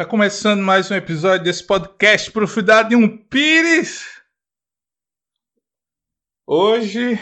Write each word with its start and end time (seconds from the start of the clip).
Tá 0.00 0.06
começando 0.06 0.62
mais 0.62 0.90
um 0.90 0.94
episódio 0.94 1.44
desse 1.44 1.62
podcast 1.62 2.30
Profundidade 2.30 2.88
de 2.88 2.96
um 2.96 3.18
Pires. 3.18 4.02
Hoje. 6.46 7.18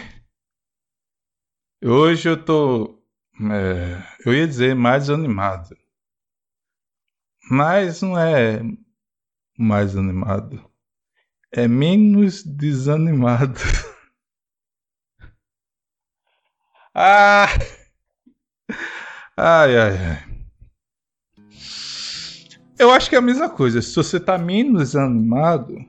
Hoje 1.83 2.28
eu 2.28 2.44
tô. 2.44 3.02
É, 3.52 4.00
eu 4.25 4.33
ia 4.33 4.46
dizer 4.46 4.76
mais 4.76 5.10
animado. 5.10 5.76
Mas 7.50 8.00
não 8.00 8.16
é 8.16 8.61
mais 9.58 9.96
animado. 9.96 10.64
É 11.50 11.66
menos 11.66 12.45
desanimado. 12.45 13.58
ah! 16.95 17.48
Ai, 19.36 19.76
ai, 19.76 19.96
ai. 19.96 20.27
Eu 22.79 22.92
acho 22.92 23.10
que 23.10 23.16
é 23.16 23.18
a 23.18 23.22
mesma 23.22 23.48
coisa. 23.50 23.82
Se 23.82 23.94
você 23.96 24.20
tá 24.20 24.38
menos 24.38 24.94
animado. 24.94 25.84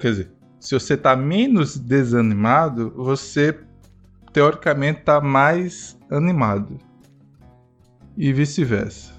Quer 0.00 0.10
dizer, 0.10 0.32
se 0.58 0.72
você 0.72 0.96
tá 0.96 1.14
menos 1.14 1.76
desanimado, 1.76 2.90
você 2.96 3.58
teoricamente 4.32 5.02
tá 5.02 5.20
mais 5.20 5.98
animado. 6.10 6.78
E 8.16 8.32
vice-versa. 8.32 9.12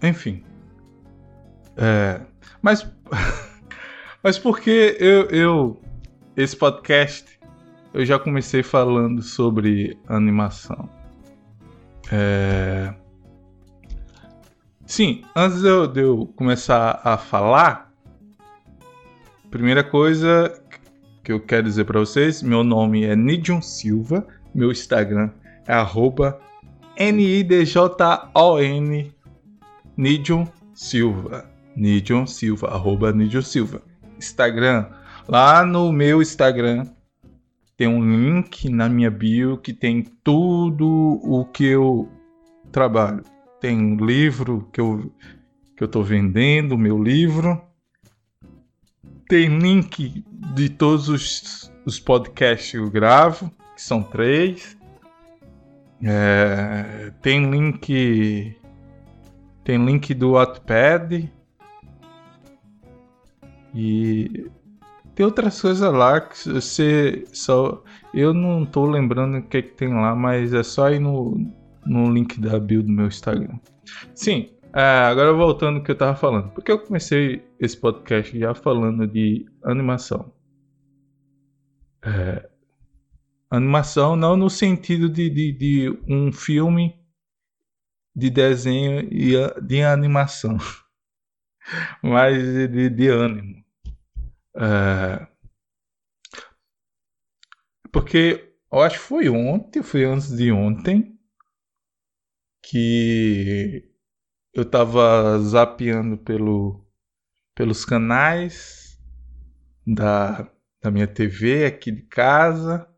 Enfim. 0.00 0.44
É, 1.76 2.20
mas. 2.62 2.86
mas 4.22 4.38
porque 4.38 4.96
eu, 5.00 5.28
eu. 5.30 5.80
Esse 6.36 6.56
podcast. 6.56 7.36
Eu 7.92 8.04
já 8.04 8.18
comecei 8.18 8.62
falando 8.62 9.22
sobre 9.22 9.98
animação. 10.06 10.88
É... 12.12 12.94
Sim, 14.86 15.24
antes 15.34 15.62
de 15.62 15.68
eu, 15.68 15.86
de 15.86 16.00
eu, 16.00 16.32
começar 16.36 17.00
a 17.02 17.18
falar, 17.18 17.92
primeira 19.50 19.82
coisa 19.82 20.62
que 21.24 21.32
eu 21.32 21.40
quero 21.40 21.64
dizer 21.64 21.84
para 21.84 21.98
vocês, 21.98 22.42
meu 22.42 22.62
nome 22.62 23.04
é 23.04 23.16
Nidjon 23.16 23.60
Silva, 23.60 24.24
meu 24.54 24.70
Instagram 24.70 25.30
é 25.66 25.74
N-I-D-J-O-N 26.96 29.12
Nidjon 29.96 30.46
Silva. 30.74 31.50
Nidjon 31.74 32.26
Silva, 32.26 32.68
arroba 32.68 33.12
Nidjon 33.12 33.42
Silva. 33.42 33.82
Instagram, 34.18 34.86
lá 35.28 35.64
no 35.64 35.92
meu 35.92 36.22
Instagram 36.22 36.86
tem 37.76 37.86
um 37.86 38.00
link 38.00 38.70
na 38.70 38.88
minha 38.88 39.10
bio 39.10 39.58
que 39.58 39.72
tem 39.72 40.02
tudo 40.02 41.20
o 41.22 41.44
que 41.44 41.64
eu 41.64 42.08
trabalho. 42.72 43.22
Tem 43.60 43.78
um 43.78 43.96
livro 43.96 44.68
que 44.72 44.80
eu, 44.80 45.12
que 45.76 45.84
eu 45.84 45.88
tô 45.88 46.02
vendendo, 46.02 46.78
meu 46.78 47.02
livro. 47.02 47.60
Tem 49.28 49.58
link 49.58 50.24
de 50.54 50.70
todos 50.70 51.08
os, 51.08 51.72
os 51.84 52.00
podcasts 52.00 52.70
que 52.70 52.78
eu 52.78 52.90
gravo, 52.90 53.52
que 53.74 53.82
são 53.82 54.02
três. 54.02 54.76
É, 56.02 57.12
tem 57.20 57.50
link. 57.50 58.56
Tem 59.64 59.84
link 59.84 60.14
do 60.14 60.32
Wattpad. 60.32 61.30
E 63.74 64.50
tem 65.16 65.24
outras 65.24 65.60
coisas 65.62 65.92
lá 65.92 66.20
que 66.20 66.46
você 66.46 67.24
só. 67.32 67.82
Eu 68.12 68.34
não 68.34 68.66
tô 68.66 68.84
lembrando 68.84 69.38
o 69.38 69.42
que, 69.42 69.56
é 69.56 69.62
que 69.62 69.70
tem 69.70 69.88
lá, 69.88 70.14
mas 70.14 70.52
é 70.52 70.62
só 70.62 70.90
ir 70.90 71.00
no, 71.00 71.38
no 71.86 72.12
link 72.12 72.38
da 72.38 72.60
bio 72.60 72.82
do 72.82 72.92
meu 72.92 73.06
Instagram. 73.06 73.58
Sim, 74.14 74.50
é, 74.74 74.82
agora 74.82 75.32
voltando 75.32 75.78
ao 75.78 75.82
que 75.82 75.90
eu 75.90 75.96
tava 75.96 76.14
falando. 76.14 76.50
Porque 76.50 76.70
eu 76.70 76.78
comecei 76.78 77.42
esse 77.58 77.78
podcast 77.78 78.38
já 78.38 78.54
falando 78.54 79.06
de 79.06 79.46
animação. 79.64 80.30
É, 82.04 82.46
animação 83.48 84.16
não 84.16 84.36
no 84.36 84.50
sentido 84.50 85.08
de, 85.08 85.30
de, 85.30 85.52
de 85.52 85.98
um 86.06 86.30
filme 86.30 86.94
de 88.14 88.28
desenho 88.28 89.00
e 89.10 89.32
de 89.62 89.82
animação, 89.82 90.58
mas 92.02 92.36
de, 92.70 92.90
de 92.90 93.08
ânimo. 93.08 93.65
É... 94.56 95.26
Porque 97.92 98.54
eu 98.72 98.80
acho 98.80 98.98
que 98.98 99.04
foi 99.04 99.28
ontem, 99.28 99.82
foi 99.82 100.04
antes 100.04 100.36
de 100.36 100.50
ontem, 100.52 101.18
que 102.62 103.90
eu 104.52 104.68
tava 104.68 105.38
zapeando 105.38 106.18
pelo, 106.18 106.84
pelos 107.54 107.84
canais 107.84 108.98
da, 109.86 110.50
da 110.82 110.90
minha 110.90 111.06
TV 111.06 111.66
aqui 111.66 111.92
de 111.92 112.02
casa. 112.02 112.88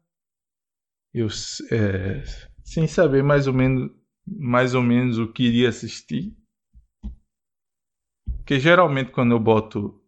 Eu, 1.12 1.28
é, 1.70 2.22
sem 2.64 2.86
saber 2.86 3.22
mais 3.22 3.46
ou 3.46 3.52
menos 3.52 3.98
mais 4.26 4.74
ou 4.74 4.82
menos 4.82 5.18
o 5.18 5.32
que 5.32 5.44
iria 5.44 5.68
assistir. 5.68 6.36
Porque 8.36 8.60
geralmente 8.60 9.10
quando 9.10 9.32
eu 9.32 9.40
boto 9.40 10.02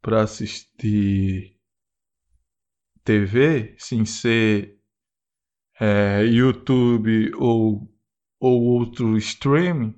para 0.00 0.22
assistir 0.22 1.56
TV, 3.04 3.74
sem 3.78 4.04
ser 4.04 4.78
é, 5.80 6.24
YouTube 6.24 7.32
ou, 7.36 7.90
ou 8.38 8.62
outro 8.62 9.16
streaming, 9.16 9.94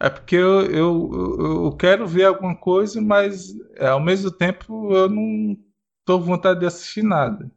é 0.00 0.10
porque 0.10 0.36
eu, 0.36 0.62
eu, 0.62 1.36
eu 1.38 1.76
quero 1.76 2.06
ver 2.08 2.24
alguma 2.24 2.56
coisa, 2.56 3.00
mas 3.00 3.54
é, 3.76 3.86
ao 3.86 4.00
mesmo 4.00 4.30
tempo 4.30 4.92
eu 4.92 5.08
não 5.08 5.56
estou 6.00 6.18
com 6.18 6.26
vontade 6.26 6.60
de 6.60 6.66
assistir 6.66 7.02
nada. 7.04 7.50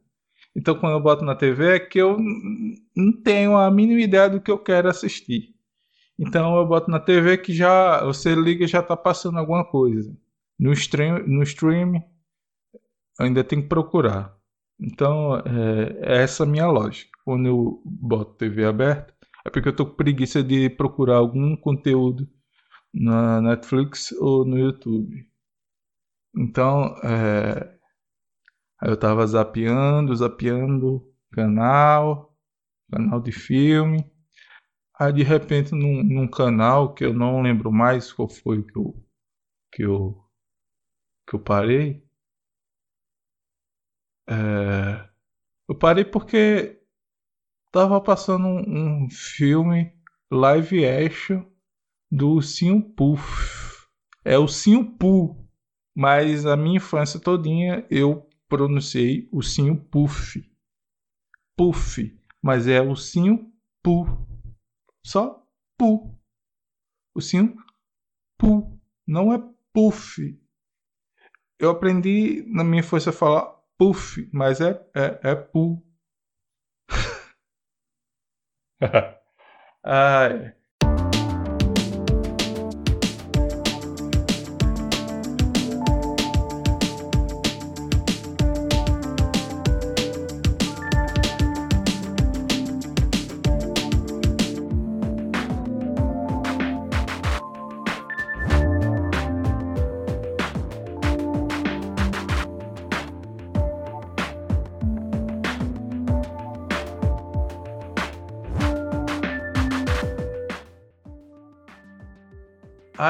Então, 0.54 0.78
quando 0.78 0.94
eu 0.94 1.00
boto 1.00 1.24
na 1.24 1.34
TV, 1.34 1.76
é 1.76 1.80
que 1.80 1.98
eu 1.98 2.16
não 2.96 3.12
tenho 3.22 3.56
a 3.56 3.70
mínima 3.70 4.00
ideia 4.00 4.30
do 4.30 4.40
que 4.40 4.50
eu 4.50 4.58
quero 4.58 4.88
assistir. 4.88 5.54
Então, 6.18 6.56
eu 6.56 6.66
boto 6.66 6.90
na 6.90 6.98
TV 6.98 7.36
que 7.36 7.52
já 7.52 8.02
você 8.04 8.34
liga 8.34 8.64
e 8.64 8.68
já 8.68 8.80
está 8.80 8.96
passando 8.96 9.38
alguma 9.38 9.64
coisa. 9.64 10.16
No 10.58 10.72
stream, 10.72 11.26
no 11.26 11.42
stream 11.42 12.02
ainda 13.18 13.44
tem 13.44 13.62
que 13.62 13.68
procurar. 13.68 14.36
Então, 14.80 15.36
é, 15.38 16.18
é 16.18 16.22
essa 16.22 16.44
a 16.44 16.46
minha 16.46 16.66
lógica. 16.66 17.10
Quando 17.24 17.46
eu 17.46 17.82
boto 17.84 18.34
TV 18.34 18.64
aberta, 18.64 19.14
é 19.44 19.50
porque 19.50 19.68
eu 19.68 19.76
tô 19.76 19.86
com 19.86 19.96
preguiça 19.96 20.42
de 20.42 20.70
procurar 20.70 21.16
algum 21.16 21.56
conteúdo 21.56 22.28
na 22.92 23.40
Netflix 23.40 24.12
ou 24.12 24.44
no 24.44 24.58
YouTube. 24.58 25.26
Então, 26.36 26.94
é, 27.02 27.76
eu 28.82 28.96
tava 28.96 29.26
zapeando, 29.26 30.14
zapeando 30.14 31.02
canal, 31.32 32.34
canal 32.90 33.20
de 33.20 33.32
filme. 33.32 34.04
Aí 34.98 35.12
de 35.12 35.22
repente 35.22 35.72
num, 35.72 36.02
num 36.02 36.28
canal 36.28 36.94
que 36.94 37.04
eu 37.04 37.12
não 37.12 37.42
lembro 37.42 37.70
mais 37.70 38.12
qual 38.12 38.28
foi 38.28 38.62
que 38.62 38.78
eu, 38.78 38.94
que 39.72 39.82
eu 39.84 40.25
que 41.26 41.34
eu 41.34 41.40
parei. 41.40 42.06
É, 44.28 45.08
eu 45.68 45.74
parei 45.74 46.04
porque 46.04 46.80
tava 47.72 48.00
passando 48.00 48.46
um, 48.46 49.04
um 49.04 49.10
filme 49.10 49.92
live 50.30 50.86
action 50.86 51.44
do 52.10 52.30
Ursinho 52.30 52.82
Puff. 52.94 53.86
É 54.24 54.38
o 54.38 54.46
Poo, 54.98 55.48
mas 55.94 56.46
a 56.46 56.56
minha 56.56 56.76
infância 56.76 57.20
todinha 57.20 57.86
eu 57.90 58.28
pronunciei 58.48 59.28
Ursinho 59.32 59.76
Puff. 59.76 60.42
Puff, 61.56 62.20
mas 62.42 62.66
é 62.68 62.80
Ursinho 62.80 63.52
Poo. 63.82 64.06
Só 65.04 65.44
Poo. 65.76 66.18
Ursinho 67.14 67.56
Poo, 68.36 68.80
não 69.06 69.32
é 69.32 69.38
Puff 69.72 70.38
eu 71.58 71.70
aprendi 71.70 72.44
na 72.48 72.64
minha 72.64 72.80
infância 72.80 73.10
a 73.10 73.12
falar 73.12 73.54
puff, 73.78 74.28
mas 74.32 74.60
é, 74.60 74.70
é, 74.94 75.30
é 75.30 75.34
pu. 75.34 75.82
ah, 79.84 80.28
é. 80.30 80.55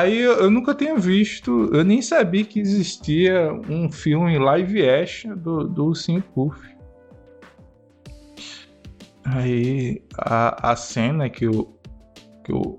Aí 0.06 0.20
eu, 0.20 0.48
nunca 0.52 0.72
tinha 0.72 0.96
visto, 0.96 1.68
eu 1.74 1.82
nem 1.82 2.00
sabia 2.00 2.44
que 2.44 2.60
existia 2.60 3.52
um 3.52 3.90
filme 3.90 4.38
live 4.38 4.88
action 4.88 5.36
do, 5.36 5.64
do 5.66 5.92
Sim 5.96 6.20
Puff. 6.20 6.60
Aí 9.24 10.00
a, 10.16 10.70
a 10.70 10.76
cena 10.76 11.28
que 11.28 11.46
eu, 11.46 11.76
que 12.44 12.52
eu 12.52 12.76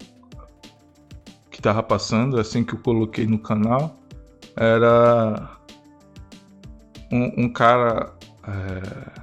que 1.52 1.62
tava 1.62 1.84
passando 1.84 2.40
assim 2.40 2.64
que 2.64 2.76
eu 2.76 2.80
coloquei 2.80 3.28
no 3.28 3.40
canal 3.40 4.00
era 4.56 5.50
um, 7.12 7.44
um 7.44 7.50
cara 7.52 8.16
é, 8.48 9.22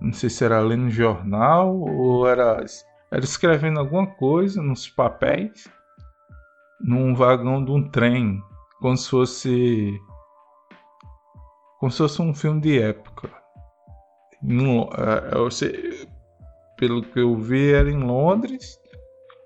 não 0.00 0.12
sei 0.12 0.28
se 0.28 0.44
era 0.44 0.58
lendo 0.58 0.90
jornal 0.90 1.78
ou 1.78 2.26
era 2.26 2.64
era 3.08 3.24
escrevendo 3.24 3.78
alguma 3.78 4.08
coisa 4.08 4.60
nos 4.60 4.88
papéis 4.88 5.70
num 6.82 7.14
vagão 7.14 7.64
de 7.64 7.70
um 7.70 7.88
trem, 7.88 8.40
como 8.80 8.96
se 8.96 9.08
fosse 9.08 10.00
como 11.78 11.90
se 11.90 11.98
fosse 11.98 12.22
um 12.22 12.32
filme 12.32 12.60
de 12.60 12.80
época. 12.80 13.28
Em, 14.42 14.82
é, 14.82 15.50
sei, 15.50 16.06
pelo 16.76 17.02
que 17.02 17.18
eu 17.18 17.36
vi, 17.36 17.72
era 17.72 17.90
em 17.90 17.98
Londres, 17.98 18.78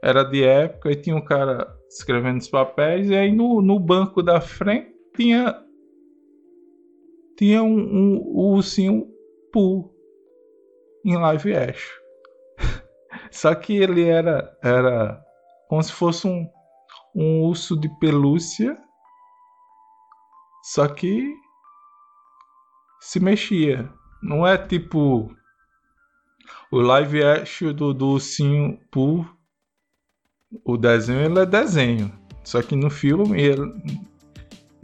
era 0.02 0.22
de 0.22 0.44
época 0.44 0.90
e 0.90 0.96
tinha 0.96 1.16
um 1.16 1.24
cara 1.24 1.66
escrevendo 1.88 2.40
os 2.40 2.48
papéis, 2.48 3.08
e 3.08 3.14
aí 3.14 3.32
no, 3.32 3.62
no 3.62 3.78
banco 3.78 4.22
da 4.22 4.40
frente 4.40 4.94
tinha 5.14 5.62
tinha 7.38 7.62
um, 7.62 7.76
um, 7.76 8.14
um 8.16 8.54
ursinho 8.54 9.06
Pooh 9.52 9.90
em 11.04 11.16
live 11.16 11.54
action. 11.54 11.94
Só 13.30 13.54
que 13.54 13.76
ele 13.76 14.08
era 14.08 14.56
era 14.62 15.22
como 15.68 15.82
se 15.82 15.92
fosse 15.92 16.26
um 16.26 16.46
um 17.16 17.44
urso 17.44 17.74
de 17.74 17.88
pelúcia, 17.98 18.76
só 20.62 20.86
que 20.86 21.34
se 23.00 23.18
mexia. 23.18 23.90
Não 24.22 24.46
é 24.46 24.58
tipo 24.58 25.34
o 26.70 26.78
live 26.78 27.24
action 27.24 27.72
do, 27.72 27.94
do 27.94 28.08
ursinho 28.08 28.78
Pooh. 28.90 29.26
O 30.62 30.76
desenho 30.76 31.20
ele 31.20 31.38
é 31.38 31.46
desenho. 31.46 32.12
Só 32.44 32.60
que 32.60 32.76
no 32.76 32.90
filme 32.90 33.40
ele 33.40 33.72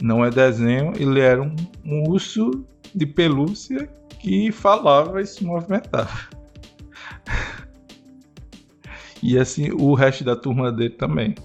não 0.01 0.25
é 0.25 0.31
desenho, 0.31 0.91
ele 0.95 1.19
era 1.19 1.41
um, 1.41 1.55
um 1.85 2.09
urso 2.09 2.65
de 2.95 3.05
pelúcia 3.05 3.87
que 4.19 4.51
falava 4.51 5.21
e 5.21 5.25
se 5.27 5.45
movimentava. 5.45 6.29
e 9.21 9.37
assim 9.37 9.71
o 9.71 9.93
resto 9.93 10.23
da 10.23 10.35
turma 10.35 10.71
dele 10.71 10.95
também 10.95 11.35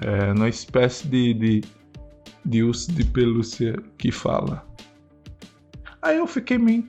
é, 0.00 0.32
numa 0.32 0.48
espécie 0.48 1.06
de, 1.08 1.34
de, 1.34 1.60
de 2.44 2.62
urso 2.62 2.92
de 2.92 3.04
pelúcia 3.04 3.74
que 3.96 4.10
fala. 4.12 4.66
Aí 6.02 6.16
eu 6.16 6.26
fiquei 6.26 6.58
meio 6.58 6.86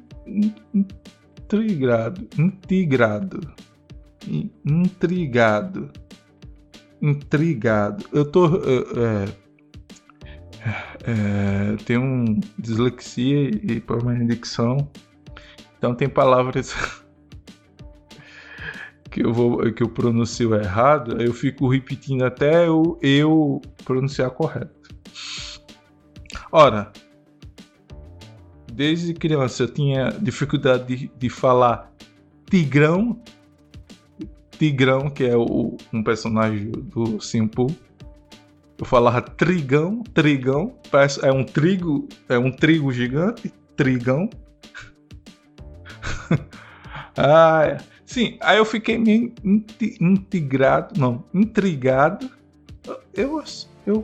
intrigado, 0.74 2.28
intrigado, 2.38 3.54
intrigado, 4.64 5.92
intrigado. 7.02 8.06
Eu 8.14 8.26
tô, 8.26 8.48
é, 8.58 9.26
é, 11.04 11.76
tenho 11.86 12.02
um 12.02 12.40
dislexia 12.58 13.50
e 13.50 13.80
problema 13.80 14.20
de 14.20 14.36
dicção, 14.36 14.90
então 15.78 15.96
tem 15.96 16.10
palavras 16.10 16.76
que 19.10 19.26
eu 19.26 19.34
vou 19.34 19.72
que 19.74 19.84
eu 19.84 19.90
pronuncio 19.90 20.54
errado, 20.56 21.22
eu 21.22 21.34
fico 21.34 21.68
repetindo 21.68 22.24
até 22.24 22.68
eu, 22.68 22.98
eu 23.02 23.62
pronunciar 23.84 24.30
correto. 24.32 24.90
Ora, 26.52 26.92
desde 28.72 29.14
criança 29.14 29.64
eu 29.64 29.68
tinha 29.68 30.10
dificuldade 30.10 30.96
de, 30.96 31.12
de 31.18 31.30
falar 31.30 31.92
Tigrão, 32.50 33.20
Tigrão, 34.58 35.10
que 35.10 35.24
é 35.24 35.38
o, 35.38 35.78
um 35.94 36.04
personagem 36.04 36.72
do 36.72 37.22
Simple. 37.22 37.68
Eu 38.78 38.86
falava 38.86 39.22
Trigão, 39.22 40.04
Trigão, 40.14 40.74
parece, 40.90 41.26
é 41.26 41.32
um 41.32 41.44
trigo, 41.44 42.08
é 42.28 42.38
um 42.38 42.52
trigo 42.52 42.92
gigante, 42.92 43.54
Trigão. 43.76 44.30
ah, 47.18 47.78
Sim, 48.10 48.40
aí 48.42 48.58
eu 48.58 48.66
fiquei 48.66 48.98
meio 48.98 49.32
integrado, 50.02 51.00
não, 51.00 51.24
intrigado. 51.32 52.28
Eu, 53.14 53.44
eu 53.86 54.04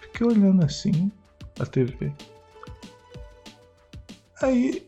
fiquei 0.00 0.24
olhando 0.24 0.64
assim 0.64 1.10
a 1.58 1.66
TV. 1.66 2.12
Aí 4.40 4.86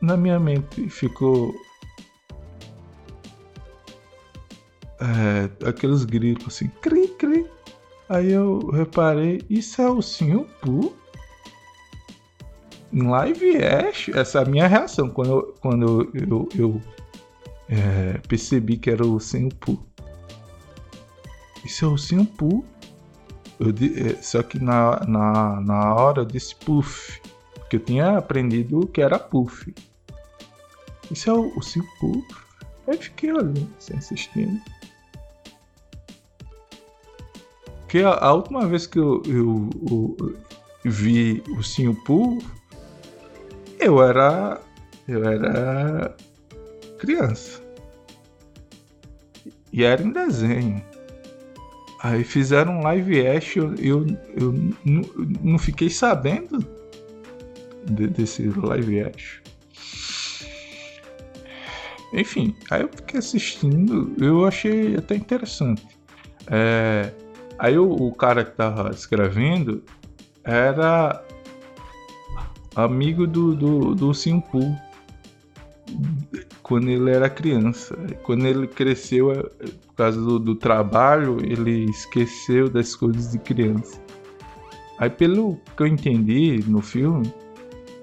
na 0.00 0.16
minha 0.16 0.40
mente 0.40 0.88
ficou 0.88 1.54
é, 4.98 5.68
aqueles 5.68 6.06
gritos 6.06 6.46
assim, 6.46 6.68
cri, 6.80 7.08
cri. 7.08 7.46
Aí 8.08 8.32
eu 8.32 8.70
reparei, 8.70 9.42
isso 9.50 9.82
é 9.82 9.90
o 9.90 10.00
Senhor 10.00 10.46
Pooh? 10.62 10.94
Em 12.90 13.02
live 13.02 13.62
action, 13.62 14.18
essa 14.18 14.38
é 14.38 14.42
a 14.42 14.46
minha 14.46 14.66
reação 14.66 15.10
quando 15.10 15.30
eu, 15.30 15.54
quando 15.60 16.10
eu, 16.14 16.26
eu, 16.28 16.48
eu 16.58 17.01
é, 17.72 18.18
percebi 18.28 18.76
que 18.76 18.90
era 18.90 19.06
o 19.06 19.18
Senpu. 19.18 19.82
Isso 21.64 21.86
é 21.86 21.88
o 21.88 21.96
Senpu? 21.96 22.64
Eu, 23.58 23.68
é, 23.68 24.22
só 24.22 24.42
que 24.42 24.62
na, 24.62 25.00
na, 25.06 25.60
na 25.60 25.94
hora 25.94 26.20
eu 26.20 26.24
disse 26.26 26.54
puff, 26.54 27.20
porque 27.54 27.76
eu 27.76 27.80
tinha 27.80 28.18
aprendido 28.18 28.86
que 28.88 29.00
era 29.00 29.18
puff. 29.18 29.74
Isso 31.10 31.30
é 31.30 31.32
o, 31.32 31.56
o 31.56 31.62
Senpu? 31.62 32.22
Aí 32.86 32.98
fiquei 32.98 33.32
olhando, 33.32 33.66
assim, 33.78 33.96
assistindo. 33.96 34.60
Porque 37.80 38.00
a, 38.00 38.10
a, 38.10 38.34
última 38.34 38.66
vez 38.66 38.86
que 38.86 38.98
eu, 38.98 39.22
eu, 39.26 39.70
eu 40.84 40.90
vi 40.90 41.42
o 41.56 41.62
Senpu, 41.62 42.38
eu 43.78 44.02
era. 44.02 44.60
Eu 45.08 45.24
era 45.24 46.16
criança. 46.98 47.61
E 49.72 49.84
era 49.84 50.02
em 50.02 50.12
desenho. 50.12 50.82
Aí 52.02 52.24
fizeram 52.24 52.78
um 52.78 52.82
live 52.82 53.26
action, 53.26 53.74
eu, 53.78 54.04
eu, 54.36 54.52
eu 54.84 55.06
não 55.40 55.58
fiquei 55.58 55.88
sabendo 55.88 56.58
de, 57.86 58.08
desse 58.08 58.48
live 58.48 59.00
action. 59.00 59.40
Enfim, 62.12 62.54
aí 62.70 62.82
eu 62.82 62.88
fiquei 62.88 63.20
assistindo, 63.20 64.12
eu 64.18 64.44
achei 64.44 64.96
até 64.96 65.14
interessante. 65.14 65.86
É, 66.48 67.12
aí 67.58 67.78
o, 67.78 67.90
o, 67.90 68.12
cara 68.12 68.44
que 68.44 68.50
tava 68.56 68.90
escrevendo 68.90 69.82
era 70.44 71.24
amigo 72.74 73.26
do, 73.26 73.54
do, 73.54 73.94
do 73.94 74.12
Simpu 74.12 74.76
quando 76.62 76.88
ele 76.88 77.10
era 77.10 77.28
criança. 77.28 77.96
Quando 78.22 78.46
ele 78.46 78.66
cresceu, 78.66 79.32
é, 79.32 79.42
por 79.42 79.94
causa 79.96 80.20
do, 80.20 80.38
do 80.38 80.54
trabalho, 80.54 81.38
ele 81.42 81.84
esqueceu 81.90 82.68
das 82.68 82.94
coisas 82.94 83.32
de 83.32 83.38
criança. 83.38 84.00
Aí, 84.98 85.10
pelo 85.10 85.58
que 85.76 85.82
eu 85.82 85.86
entendi 85.86 86.62
no 86.66 86.80
filme, 86.80 87.32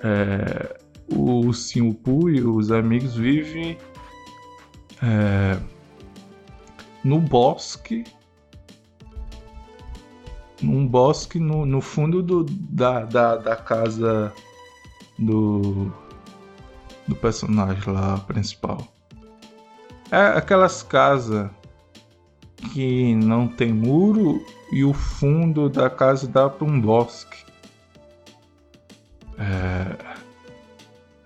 é, 0.03 0.77
o 1.13 1.51
Simpu 1.53 2.29
e 2.29 2.41
os 2.41 2.71
amigos 2.71 3.15
vivem 3.15 3.77
é, 5.01 5.57
no 7.03 7.19
bosque 7.19 8.03
num 10.61 10.85
bosque 10.85 11.39
no, 11.39 11.65
no 11.65 11.81
fundo 11.81 12.21
do, 12.21 12.43
da, 12.43 13.05
da, 13.05 13.37
da 13.37 13.55
casa 13.55 14.33
do 15.17 15.91
do 17.09 17.15
personagem 17.15 17.91
lá 17.91 18.17
principal. 18.19 18.87
É 20.11 20.37
aquelas 20.37 20.83
casas 20.83 21.49
que 22.73 23.15
não 23.15 23.47
tem 23.47 23.73
muro 23.73 24.43
e 24.71 24.83
o 24.83 24.93
fundo 24.93 25.69
da 25.69 25.89
casa 25.89 26.27
dá 26.27 26.49
para 26.49 26.65
um 26.65 26.79
bosque. 26.79 27.45
É... 29.37 29.97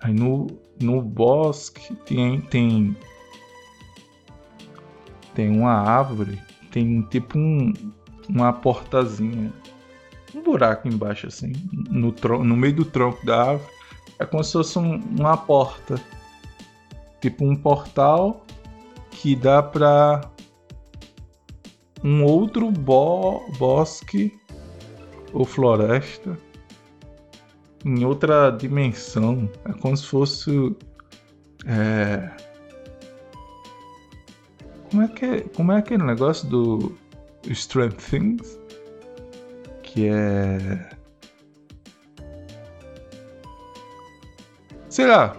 Aí 0.00 0.12
no, 0.12 0.46
no 0.80 1.02
bosque 1.02 1.94
tem, 2.06 2.40
tem 2.40 2.96
tem 5.34 5.50
uma 5.50 5.72
árvore, 5.72 6.40
tem 6.70 7.02
tipo 7.02 7.36
um, 7.36 7.72
uma 8.28 8.52
portazinha, 8.52 9.52
um 10.32 10.42
buraco 10.42 10.86
embaixo 10.86 11.26
assim, 11.26 11.52
no, 11.90 12.14
no 12.44 12.56
meio 12.56 12.76
do 12.76 12.84
tronco 12.84 13.24
da 13.26 13.50
árvore 13.50 13.73
é 14.18 14.24
como 14.24 14.42
se 14.44 14.52
fosse 14.52 14.78
um, 14.78 15.00
uma 15.18 15.36
porta. 15.36 16.00
Tipo 17.20 17.44
um 17.44 17.56
portal 17.56 18.44
que 19.10 19.34
dá 19.34 19.62
pra 19.62 20.30
um 22.02 22.22
outro 22.24 22.70
bo 22.70 23.48
bosque 23.58 24.38
ou 25.32 25.44
floresta 25.44 26.38
em 27.84 28.04
outra 28.04 28.50
dimensão. 28.50 29.50
É 29.64 29.72
como 29.72 29.96
se 29.96 30.06
fosse. 30.06 30.76
É... 31.66 32.30
Como 34.90 35.02
é 35.02 35.08
que 35.08 35.24
é, 35.24 35.40
como 35.40 35.72
é 35.72 35.78
aquele 35.78 36.02
negócio 36.04 36.48
do 36.48 36.96
Strange 37.48 37.96
Things? 37.96 38.58
Que 39.82 40.08
é. 40.08 40.93
Sei 44.94 45.06
lá. 45.06 45.36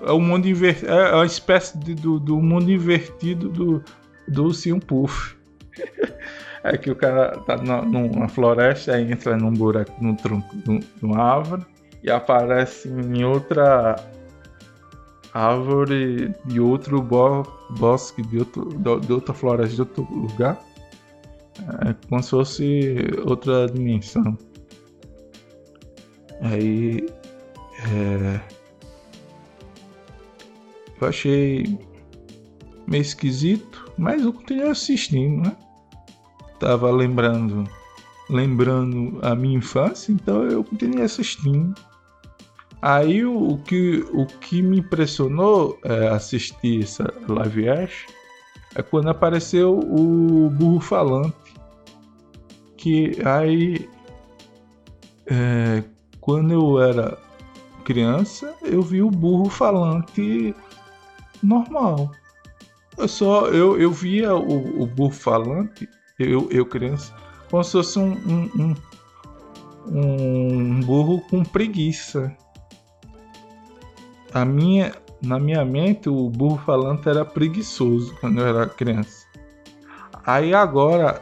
É 0.00 0.10
mundo 0.10 0.48
invertido. 0.48 0.90
É 0.90 1.14
uma 1.14 1.24
espécie 1.24 1.78
de, 1.78 1.94
do, 1.94 2.18
do 2.18 2.40
mundo 2.40 2.72
invertido 2.72 3.48
do, 3.48 3.84
do 4.26 4.52
Sim 4.52 4.80
Puff. 4.80 5.36
É 6.66 6.78
que 6.78 6.90
o 6.90 6.96
cara 6.96 7.38
tá 7.40 7.58
numa 7.58 8.26
floresta, 8.26 8.94
aí 8.94 9.12
entra 9.12 9.36
num 9.36 9.52
buraco, 9.52 9.92
num 10.02 10.14
tronco 10.14 10.56
de 10.56 11.04
uma 11.04 11.22
árvore 11.22 11.62
e 12.02 12.10
aparece 12.10 12.88
em 12.88 13.22
outra 13.22 13.96
árvore 15.34 16.34
de 16.46 16.60
outro 16.60 17.02
bo 17.02 17.42
bosque, 17.78 18.22
de, 18.22 18.38
outro, 18.38 18.64
de 18.98 19.12
outra 19.12 19.34
floresta, 19.34 19.74
de 19.74 19.80
outro 19.82 20.08
lugar. 20.10 20.58
É 21.86 21.94
como 22.08 22.22
se 22.22 22.30
fosse 22.30 22.96
outra 23.26 23.66
dimensão. 23.66 24.38
Aí. 26.40 27.06
É, 27.92 28.53
eu 31.00 31.08
achei 31.08 31.78
meio 32.86 33.02
esquisito, 33.02 33.92
mas 33.96 34.22
eu 34.22 34.32
continuei 34.32 34.70
assistindo, 34.70 35.42
né? 35.42 35.56
Tava 36.60 36.90
lembrando, 36.90 37.64
lembrando 38.28 39.18
a 39.22 39.34
minha 39.34 39.58
infância, 39.58 40.12
então 40.12 40.44
eu 40.44 40.62
continuei 40.64 41.04
assistindo. 41.04 41.74
Aí 42.80 43.24
o, 43.24 43.58
que, 43.64 44.04
o 44.12 44.26
que 44.26 44.60
me 44.60 44.80
impressionou 44.80 45.78
é, 45.84 46.08
assistir 46.08 46.82
essa 46.82 47.12
live 47.28 47.68
action 47.68 48.12
é 48.74 48.82
quando 48.82 49.08
apareceu 49.08 49.78
o 49.78 50.50
burro 50.50 50.80
falante. 50.80 51.34
Que 52.76 53.16
aí 53.24 53.88
é, 55.26 55.82
quando 56.20 56.52
eu 56.52 56.80
era 56.80 57.16
criança, 57.84 58.54
eu 58.62 58.82
vi 58.82 59.02
o 59.02 59.10
burro 59.10 59.48
falante 59.48 60.54
normal. 61.44 62.10
Eu 62.96 63.08
só 63.08 63.48
eu, 63.48 63.80
eu 63.80 63.90
via 63.90 64.34
o, 64.34 64.82
o 64.82 64.86
burro 64.86 65.12
falante, 65.12 65.88
eu, 66.18 66.48
eu 66.50 66.64
criança, 66.64 67.14
como 67.50 67.62
se 67.64 67.72
fosse 67.72 67.98
um, 67.98 68.12
um, 68.12 68.50
um, 68.56 68.74
um 69.96 70.80
burro 70.80 71.20
com 71.28 71.44
preguiça. 71.44 72.34
A 74.32 74.44
minha, 74.44 74.92
na 75.22 75.38
minha 75.38 75.64
mente, 75.64 76.08
o 76.08 76.28
burro 76.28 76.58
falante 76.64 77.08
era 77.08 77.24
preguiçoso 77.24 78.14
quando 78.20 78.40
eu 78.40 78.46
era 78.46 78.68
criança. 78.68 79.26
Aí 80.24 80.54
agora, 80.54 81.20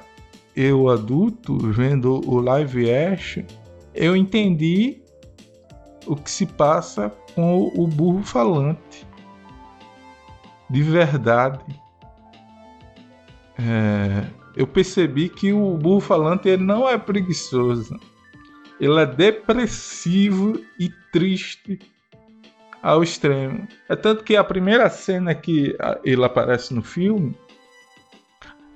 eu 0.55 0.88
adulto, 0.88 1.59
vendo 1.73 2.21
o 2.26 2.38
live 2.38 2.91
action, 2.91 3.45
eu 3.95 4.14
entendi 4.14 5.02
o 6.07 6.17
que 6.17 6.31
se 6.31 6.47
passa 6.47 7.12
com 7.35 7.73
o 7.75 7.87
burro 7.87 8.23
falante 8.23 9.07
de 10.73 10.83
verdade, 10.83 11.62
é, 13.59 14.25
eu 14.57 14.67
percebi 14.67 15.29
que 15.29 15.52
o 15.52 15.76
burro 15.76 16.00
falante 16.00 16.49
ele 16.49 16.64
não 16.64 16.88
é 16.88 16.97
preguiçoso. 16.97 18.00
Ele 18.81 18.99
é 18.99 19.05
depressivo 19.05 20.59
e 20.81 20.88
triste 21.12 21.79
ao 22.83 23.02
extremo. 23.02 23.69
É 23.87 23.95
tanto 23.95 24.25
que 24.25 24.35
a 24.35 24.43
primeira 24.43 24.88
cena 24.88 25.35
que 25.35 25.76
ele 26.02 26.25
aparece 26.25 26.73
no 26.73 26.83
filme 26.83 27.37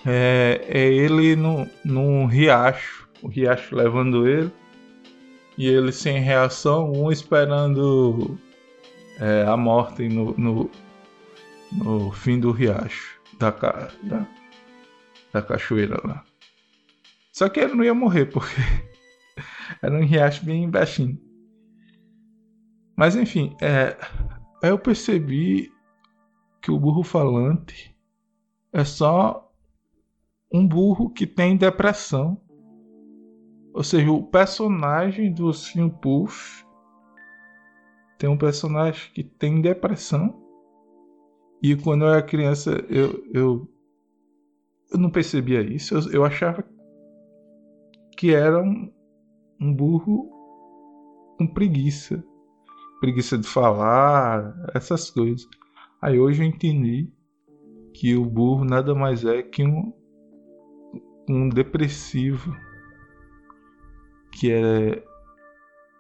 é, 0.05 0.67
é 0.69 0.93
ele 0.93 1.35
num 1.83 2.26
riacho, 2.26 3.09
o 3.23 3.29
riacho 3.29 3.75
levando 3.75 4.29
ele 4.29 4.53
e 5.57 5.67
ele 5.67 5.91
sem 5.93 6.21
reação, 6.21 6.93
um 6.93 7.11
esperando 7.11 8.38
é, 9.19 9.47
a 9.49 9.57
morte 9.57 10.07
no, 10.11 10.35
no, 10.37 10.71
no 11.73 12.13
fim 12.13 12.39
do 12.39 12.51
riacho, 12.51 13.21
da, 13.39 13.51
da, 13.51 14.27
da 15.33 15.43
cachoeira 15.43 16.01
lá. 16.05 16.25
Só 17.33 17.49
que 17.49 17.61
ele 17.61 17.75
não 17.75 17.85
ia 17.85 17.95
morrer, 17.95 18.27
porque 18.27 18.55
era 19.83 19.95
um 19.95 20.05
riacho 20.05 20.45
bem 20.45 20.71
baixinho. 20.71 21.21
Mas 22.97 23.15
enfim, 23.15 23.55
é, 23.61 23.97
aí 24.63 24.71
eu 24.71 24.79
percebi 24.79 25.71
que 26.63 26.71
o 26.71 26.79
burro 26.79 27.03
falante 27.03 27.95
é 28.73 28.85
só 28.85 29.53
um 30.53 30.67
burro 30.67 31.11
que 31.11 31.27
tem 31.27 31.57
depressão. 31.57 32.41
Ou 33.75 33.85
seja, 33.85 34.11
o 34.11 34.23
personagem 34.23 35.31
do 35.33 35.53
Sim 35.53 35.91
Puff 35.91 36.65
tem 38.19 38.31
um 38.31 38.39
personagem 38.39 39.13
que 39.13 39.23
tem 39.23 39.61
depressão 39.61 40.46
e 41.73 41.77
quando 41.77 42.05
eu 42.05 42.11
era 42.11 42.23
criança, 42.23 42.71
eu, 42.89 43.25
eu, 43.33 43.69
eu 44.93 44.99
não 44.99 45.11
percebia 45.11 45.61
isso. 45.63 45.95
Eu, 45.95 46.13
eu 46.13 46.25
achava 46.25 46.65
que 48.17 48.35
era 48.35 48.63
um, 48.63 48.93
um 49.61 49.75
burro 49.75 50.31
com 51.39 51.47
preguiça. 51.47 52.23
Preguiça 53.01 53.37
de 53.37 53.47
falar, 53.47 54.55
essas 54.75 55.11
coisas. 55.11 55.47
Aí 56.01 56.19
hoje 56.19 56.43
eu 56.43 56.47
entendi 56.47 57.11
que 57.95 58.15
o 58.15 58.25
burro 58.25 58.65
nada 58.65 58.95
mais 58.95 59.25
é 59.25 59.43
que 59.43 59.65
um, 59.65 59.93
um 61.29 61.49
depressivo 61.49 62.55
que 64.33 64.53
é, 64.53 65.03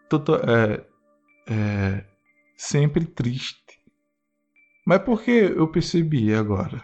total, 0.08 0.36
é, 0.36 0.86
é 1.48 2.06
sempre 2.56 3.04
triste 3.06 3.65
mas 4.86 5.02
por 5.02 5.20
que 5.20 5.32
eu 5.32 5.66
percebi 5.66 6.32
agora? 6.32 6.80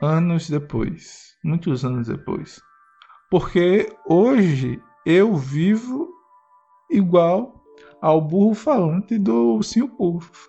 Anos 0.00 0.48
depois, 0.48 1.36
muitos 1.42 1.84
anos 1.84 2.06
depois. 2.06 2.60
Porque 3.28 3.92
hoje 4.08 4.80
eu 5.04 5.34
vivo 5.34 6.08
igual 6.88 7.60
ao 8.00 8.20
burro 8.20 8.54
falante 8.54 9.18
do 9.18 9.60
Sim 9.64 9.88
Puff. 9.88 10.48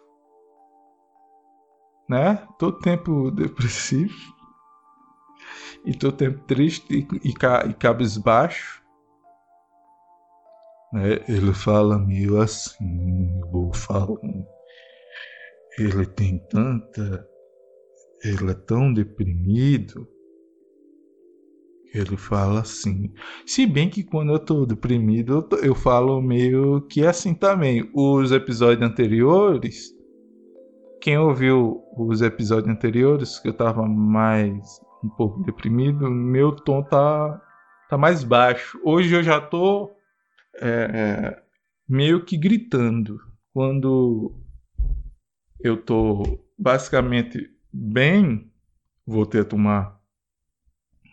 Né? 2.07 2.35
Todo 2.59 2.77
tempo 2.77 3.31
depressivo. 3.31 4.13
E 5.83 5.97
todo 5.97 6.17
tempo 6.17 6.37
triste 6.45 7.07
e, 7.23 7.29
e, 7.29 7.33
cabisbaixo. 7.73 8.83
Né? 10.93 11.23
Ele 11.27 11.51
fala 11.51 11.97
meio 11.97 12.39
assim, 12.39 13.41
burro 13.49 13.73
falante 13.73 14.54
ele 15.77 16.05
tem 16.05 16.39
tanta. 16.49 17.27
Ele 18.23 18.51
é 18.51 18.53
tão 18.53 18.93
deprimido. 18.93 20.07
Ele 21.93 22.17
fala 22.17 22.61
assim. 22.61 23.13
Se 23.45 23.65
bem 23.65 23.89
que 23.89 24.03
quando 24.03 24.33
eu 24.33 24.39
tô 24.39 24.65
deprimido, 24.65 25.33
eu, 25.33 25.41
tô, 25.43 25.55
eu 25.57 25.75
falo 25.75 26.21
meio 26.21 26.81
que 26.87 27.05
assim 27.05 27.33
também. 27.33 27.89
Os 27.93 28.31
episódios 28.31 28.89
anteriores. 28.89 29.93
Quem 31.01 31.17
ouviu 31.17 31.83
os 31.97 32.21
episódios 32.21 32.73
anteriores, 32.73 33.39
que 33.39 33.49
eu 33.49 33.53
tava 33.53 33.85
mais 33.85 34.79
um 35.03 35.09
pouco 35.09 35.43
deprimido, 35.43 36.09
meu 36.09 36.51
tom 36.51 36.81
tá, 36.81 37.39
tá 37.89 37.97
mais 37.97 38.23
baixo. 38.23 38.79
Hoje 38.83 39.15
eu 39.15 39.21
já 39.21 39.39
tô 39.39 39.91
é, 40.59 41.35
é 41.37 41.43
meio 41.87 42.25
que 42.25 42.37
gritando. 42.37 43.19
Quando 43.53 44.44
eu 45.67 45.77
tô 45.77 46.39
basicamente 46.57 47.51
bem, 47.71 48.51
voltei 49.05 49.41
a 49.41 49.45
tomar 49.45 49.99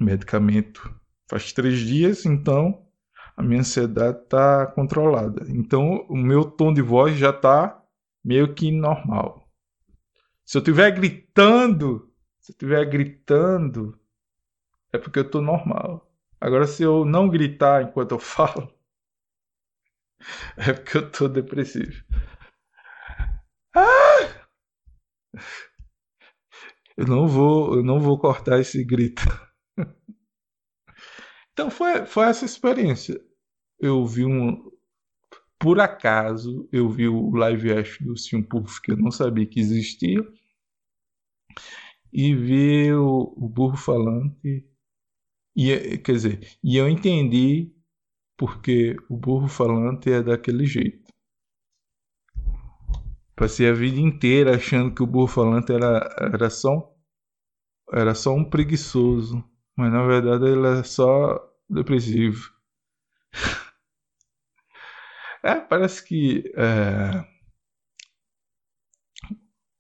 medicamento 0.01 0.95
faz 1.33 1.51
três 1.53 1.79
dias, 1.79 2.27
então 2.27 2.87
a 3.35 3.43
minha 3.43 3.61
ansiedade 3.61 4.19
está 4.19 4.67
controlada. 4.67 5.47
Então 5.49 6.05
o 6.09 6.17
meu 6.17 6.45
tom 6.45 6.75
de 6.75 6.83
voz 6.83 7.17
já 7.17 7.31
está 7.31 7.83
meio 8.23 8.55
que 8.55 8.71
normal. 8.71 9.49
Se 10.45 10.59
eu 10.59 10.61
estiver 10.61 10.91
gritando, 10.91 12.13
se 12.39 12.53
eu 12.53 12.55
estiver 12.55 12.85
gritando, 12.85 13.99
é 14.93 14.99
porque 14.99 15.21
eu 15.21 15.25
estou 15.25 15.41
normal. 15.41 16.13
Agora, 16.39 16.67
se 16.67 16.83
eu 16.83 17.05
não 17.05 17.29
gritar 17.31 17.83
enquanto 17.83 18.13
eu 18.13 18.19
falo, 18.21 18.71
é 20.57 20.73
porque 20.75 20.99
eu 20.99 21.07
estou 21.07 21.29
depressivo. 21.31 22.05
Ah! 23.75 24.32
Eu 26.97 27.07
não 27.07 27.27
vou, 27.27 27.77
eu 27.77 27.83
não 27.83 28.01
vou 28.01 28.19
cortar 28.19 28.61
esse 28.61 28.85
grito. 28.85 29.23
Então 31.53 31.71
foi, 31.71 32.07
foi 32.07 32.25
essa 32.27 32.45
experiência. 32.45 33.21
Eu 33.79 34.07
vi 34.07 34.25
um. 34.25 34.71
Por 35.59 35.81
acaso, 35.81 36.69
eu 36.73 36.89
vi 36.89 37.07
o 37.09 37.31
live 37.35 37.73
action 37.73 38.07
do 38.07 38.17
Sim 38.17 38.43
Puff, 38.43 38.81
que 38.83 38.93
eu 38.93 38.97
não 38.97 39.11
sabia 39.11 39.47
que 39.47 39.61
existia. 39.61 40.21
E 42.12 42.35
vi 42.35 42.93
o, 42.93 43.35
o 43.37 43.49
burro 43.49 43.77
falante. 43.77 44.67
E, 45.55 45.99
quer 45.99 46.12
dizer, 46.12 46.59
e 46.65 46.77
eu 46.77 46.89
entendi 46.89 47.73
porque 48.37 48.97
o 49.09 49.17
burro 49.17 49.49
falante 49.49 50.11
é 50.11 50.23
daquele 50.23 50.67
jeito. 50.67 51.02
Passei 53.37 53.69
a 53.69 53.73
vida 53.75 54.01
inteira 54.01 54.57
achando 54.57 54.95
que 54.95 55.03
o 55.03 55.07
burro 55.07 55.27
falante 55.27 55.71
era, 55.73 56.09
era, 56.19 56.49
só, 56.51 56.95
era 57.93 58.15
só 58.15 58.35
um 58.35 58.45
preguiçoso. 58.45 59.43
Mas 59.77 59.93
na 59.93 60.05
verdade 60.07 60.45
ele 60.47 60.81
é 60.81 60.83
só 60.83 61.39
depressivo. 61.69 62.51
é, 65.43 65.55
parece 65.57 66.03
que 66.05 66.53
é, 66.57 67.25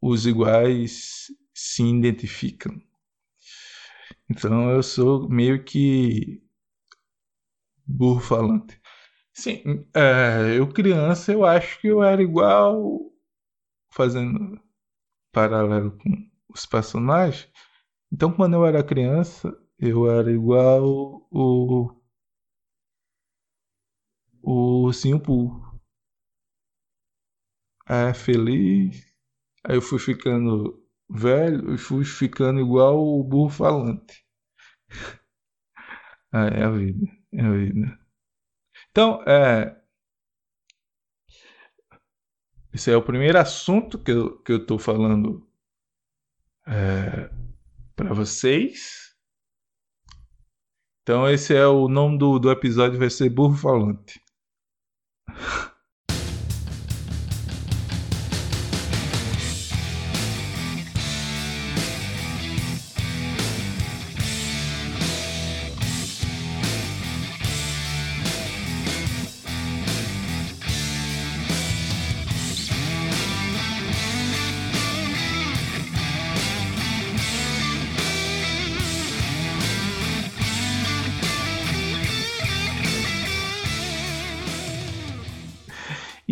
os 0.02 0.26
iguais 0.26 1.28
se 1.54 1.82
identificam. 1.82 2.78
Então 4.28 4.70
eu 4.70 4.82
sou 4.82 5.28
meio 5.28 5.64
que 5.64 6.42
burro 7.86 8.20
falante. 8.20 8.80
Sim, 9.34 9.86
é, 9.94 10.58
eu 10.58 10.68
criança 10.68 11.32
eu 11.32 11.44
acho 11.46 11.80
que 11.80 11.88
eu 11.88 12.02
era 12.02 12.22
igual 12.22 13.11
fazendo 13.92 14.60
paralelo 15.32 15.92
com 15.98 16.30
os 16.48 16.66
personagens. 16.66 17.50
Então, 18.12 18.32
quando 18.32 18.54
eu 18.54 18.66
era 18.66 18.84
criança, 18.84 19.52
eu 19.78 20.10
era 20.10 20.30
igual 20.32 21.26
o. 21.30 22.00
O 24.42 24.84
Ursinho 24.86 25.20
É 27.88 28.12
feliz. 28.14 29.04
Aí 29.64 29.76
eu 29.76 29.82
fui 29.82 29.98
ficando 29.98 30.82
velho 31.10 31.74
e 31.74 31.78
fui 31.78 32.04
ficando 32.04 32.60
igual 32.60 32.98
o 32.98 33.22
burro 33.24 33.50
falante. 33.50 34.24
Ah, 36.32 36.46
é 36.46 36.64
a 36.64 36.70
vida. 36.70 37.06
É 37.32 37.42
a 37.42 37.50
vida. 37.50 37.98
Então, 38.90 39.22
é. 39.24 39.81
Esse 42.72 42.90
é 42.90 42.96
o 42.96 43.02
primeiro 43.02 43.38
assunto 43.38 43.98
que 43.98 44.10
eu, 44.10 44.38
que 44.38 44.52
eu 44.52 44.66
tô 44.66 44.78
falando 44.78 45.46
é, 46.66 47.30
para 47.94 48.14
vocês. 48.14 49.14
Então 51.02 51.28
esse 51.28 51.54
é 51.54 51.66
o 51.66 51.88
nome 51.88 52.16
do, 52.16 52.38
do 52.38 52.50
episódio, 52.50 52.98
vai 52.98 53.10
ser 53.10 53.28
Burro 53.28 53.56
Falante. 53.56 54.20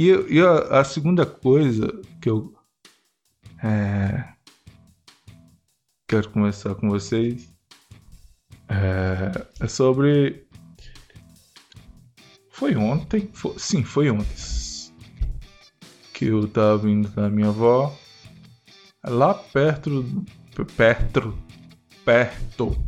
E, 0.02 0.08
e 0.30 0.40
a, 0.40 0.80
a, 0.80 0.82
segunda 0.82 1.26
coisa 1.26 1.86
que 2.22 2.30
eu 2.30 2.54
é, 3.62 4.32
quero 6.08 6.30
conversar 6.30 6.74
com 6.76 6.88
vocês 6.88 7.52
é, 8.66 9.46
é 9.62 9.68
sobre. 9.68 10.46
Foi 12.48 12.74
ontem? 12.76 13.28
Foi, 13.34 13.58
sim, 13.58 13.84
foi 13.84 14.10
ontem. 14.10 14.24
Que 16.14 16.28
eu 16.28 16.48
tava 16.48 16.78
vindo 16.78 17.10
da 17.10 17.28
minha 17.28 17.48
avó. 17.48 17.94
Lá 19.04 19.34
perto. 19.34 20.24
Perto. 20.78 21.38
Perto. 22.06 22.84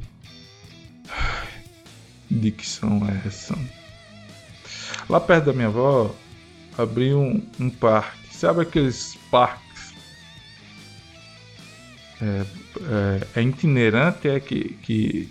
Dicção 2.31 3.07
é 3.07 3.29
essa? 3.29 3.55
Lá 5.11 5.21
perto 5.21 5.45
da 5.45 5.53
minha 5.53 5.69
avó 5.69 6.22
abrir 6.79 7.15
um, 7.15 7.43
um 7.59 7.71
parque. 7.71 8.35
Sabe 8.35 8.63
aqueles 8.63 9.17
parques? 9.31 9.93
É, 12.21 12.45
é, 13.35 13.41
é 13.41 13.43
itinerante, 13.43 14.29
é 14.29 14.39
que, 14.41 14.75
que, 14.83 15.29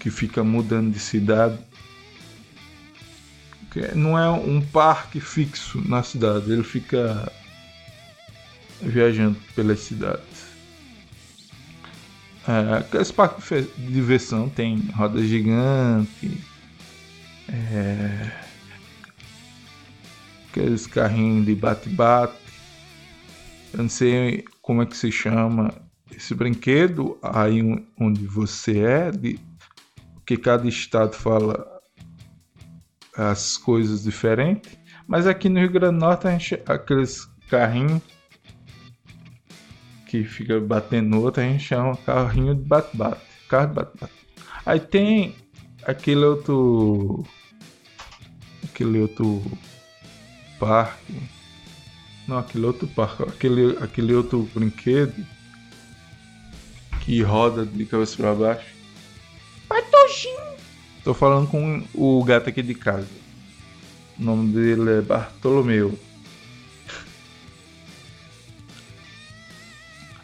que 0.00 0.10
fica 0.10 0.42
mudando 0.42 0.92
de 0.92 0.98
cidade. 0.98 1.58
Não 3.94 4.16
é 4.16 4.30
um 4.30 4.60
parque 4.60 5.18
fixo 5.18 5.82
na 5.88 6.00
cidade, 6.02 6.52
ele 6.52 6.62
fica 6.62 7.32
viajando 8.80 9.36
pelas 9.56 9.80
cidades. 9.80 10.54
É, 12.46 12.78
aqueles 12.78 13.10
parques 13.10 13.66
de 13.76 13.92
diversão 13.92 14.48
tem 14.48 14.76
roda 14.94 15.20
gigante, 15.26 16.40
é, 17.48 18.43
aqueles 20.54 20.86
carrinhos 20.86 21.46
de 21.46 21.54
bate-bate. 21.56 22.38
Eu 23.72 23.82
não 23.82 23.88
sei 23.88 24.44
como 24.62 24.82
é 24.82 24.86
que 24.86 24.96
se 24.96 25.10
chama 25.10 25.74
esse 26.16 26.32
brinquedo 26.32 27.18
aí 27.20 27.60
onde 27.98 28.24
você 28.24 28.78
é, 28.78 29.10
de, 29.10 29.40
porque 30.14 30.36
cada 30.36 30.68
estado 30.68 31.16
fala 31.16 31.66
as 33.16 33.56
coisas 33.56 34.04
diferentes. 34.04 34.78
Mas 35.08 35.26
aqui 35.26 35.48
no 35.48 35.58
Rio 35.58 35.72
Grande 35.72 35.96
do 35.96 36.00
Norte, 36.00 36.28
a 36.28 36.30
gente, 36.30 36.62
aqueles 36.66 37.28
carrinhos 37.50 38.00
que 40.06 40.22
fica 40.22 40.60
batendo 40.60 41.10
no 41.10 41.22
outro, 41.22 41.42
a 41.42 41.46
gente 41.46 41.64
chama 41.64 41.96
carrinho 41.96 42.54
de 42.54 42.62
bate-bate. 42.62 43.20
Carro 43.48 43.66
de 43.66 43.74
bate-bate. 43.74 44.14
Aí 44.64 44.78
tem 44.78 45.34
aquele 45.84 46.24
outro. 46.24 47.24
Aquele 48.64 49.00
outro 49.00 49.42
parque. 50.64 51.14
Não, 52.26 52.38
aquele 52.38 52.64
outro 52.64 52.86
parque. 52.88 53.22
Aquele, 53.22 53.76
aquele 53.82 54.14
outro 54.14 54.48
brinquedo 54.54 55.26
que 57.02 57.22
roda 57.22 57.66
de 57.66 57.84
cabeça 57.84 58.16
para 58.16 58.34
baixo. 58.34 58.74
Patoxinho! 59.68 60.54
Tô 61.04 61.12
falando 61.12 61.48
com 61.48 61.84
o 61.92 62.24
gato 62.24 62.48
aqui 62.48 62.62
de 62.62 62.74
casa. 62.74 63.06
O 64.18 64.22
nome 64.22 64.52
dele 64.54 64.98
é 64.98 65.00
Bartolomeu. 65.02 65.98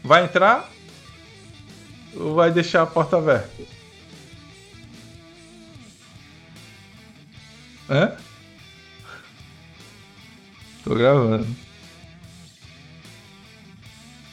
Vai 0.03 0.25
entrar? 0.25 0.71
Ou 2.17 2.35
vai 2.35 2.51
deixar 2.51 2.83
a 2.83 2.87
porta 2.87 3.19
aberta? 3.19 3.63
Hã? 7.91 8.17
Tô 10.91 10.97
gravando. 10.97 11.47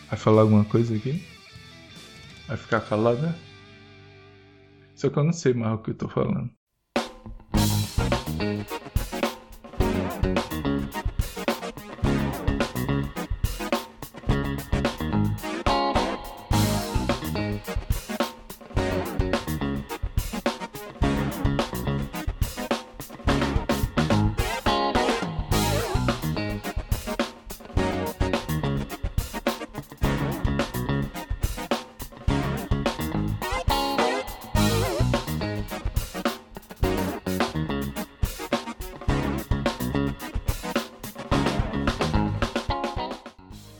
Vai 0.09 0.17
falar 0.17 0.41
alguma 0.41 0.65
coisa 0.65 0.95
aqui? 0.95 1.23
Vai 2.47 2.57
ficar 2.57 2.81
calado, 2.81 3.21
né? 3.21 3.35
Só 4.95 5.07
que 5.07 5.19
eu 5.19 5.23
não 5.23 5.33
sei 5.33 5.53
mais 5.53 5.75
o 5.75 5.83
que 5.83 5.91
eu 5.91 5.95
tô 5.95 6.09
falando. 6.09 6.56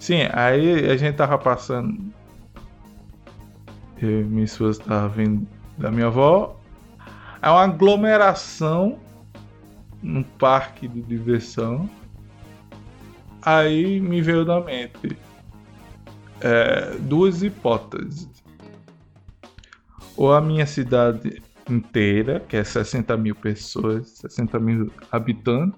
Sim, 0.07 0.21
aí 0.31 0.89
a 0.89 0.95
gente 0.95 1.17
tava 1.17 1.37
passando. 1.37 2.13
Eu 4.01 4.21
e 4.21 4.23
minha 4.23 4.45
esposa 4.45 4.81
tava 4.81 5.09
vindo 5.09 5.45
da 5.77 5.91
minha 5.91 6.07
avó. 6.07 6.57
é 7.41 7.49
uma 7.49 7.63
aglomeração 7.63 8.99
num 10.01 10.23
parque 10.23 10.87
de 10.87 11.01
diversão. 11.01 11.89
Aí 13.41 13.99
me 13.99 14.21
veio 14.21 14.45
da 14.45 14.61
mente 14.61 15.17
é, 16.39 16.95
duas 17.01 17.43
hipóteses. 17.43 18.29
Ou 20.15 20.33
a 20.33 20.39
minha 20.39 20.65
cidade 20.65 21.43
inteira, 21.69 22.39
que 22.39 22.55
é 22.55 22.63
60 22.63 23.17
mil 23.17 23.35
pessoas, 23.35 24.07
60 24.19 24.57
mil 24.57 24.89
habitantes, 25.11 25.77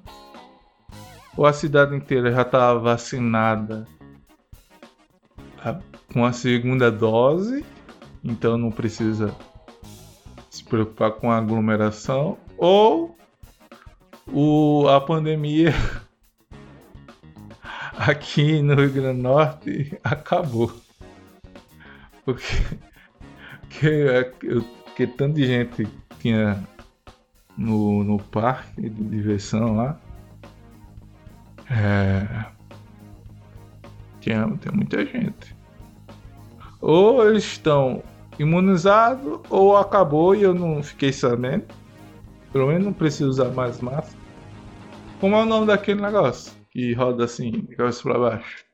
ou 1.35 1.47
a 1.47 1.51
cidade 1.51 1.95
inteira 1.95 2.31
já 2.31 2.45
tá 2.45 2.75
vacinada 2.75 3.87
com 6.13 6.25
a 6.25 6.31
segunda 6.31 6.91
dose, 6.91 7.65
então 8.23 8.57
não 8.57 8.71
precisa 8.71 9.35
se 10.49 10.63
preocupar 10.63 11.11
com 11.11 11.31
a 11.31 11.37
aglomeração, 11.37 12.37
ou 12.57 13.15
o, 14.27 14.87
a 14.87 14.99
pandemia 14.99 15.73
aqui 17.97 18.61
no 18.61 18.75
Rio 18.75 18.91
Grande 18.91 19.17
do 19.17 19.23
Norte 19.23 19.99
acabou. 20.03 20.71
Porque, 22.25 22.45
porque, 23.59 24.63
porque 24.85 25.07
tanta 25.07 25.41
gente 25.41 25.87
tinha 26.19 26.63
no, 27.57 28.03
no 28.03 28.19
parque 28.19 28.89
de 28.89 29.03
diversão 29.03 29.75
lá. 29.75 29.99
É, 31.69 32.45
tinha, 34.19 34.45
tinha 34.57 34.73
muita 34.73 35.05
gente. 35.05 35.55
Ou 36.81 37.27
eles 37.27 37.43
estão 37.43 38.03
imunizados, 38.37 39.41
ou 39.49 39.77
acabou 39.77 40.33
e 40.33 40.43
eu 40.43 40.53
não 40.53 40.81
fiquei 40.81 41.11
sabendo. 41.11 41.65
Pelo 42.51 42.67
menos 42.67 42.85
não 42.85 42.93
preciso 42.93 43.29
usar 43.29 43.49
mais 43.49 43.79
máscara. 43.81 44.17
Como 45.19 45.35
é 45.35 45.41
o 45.41 45.45
nome 45.45 45.67
daquele 45.67 46.01
negócio? 46.01 46.53
Que 46.71 46.93
roda 46.93 47.25
assim, 47.25 47.51
de 47.51 47.75
cabeça 47.75 48.01
pra 48.01 48.17
baixo. 48.17 48.65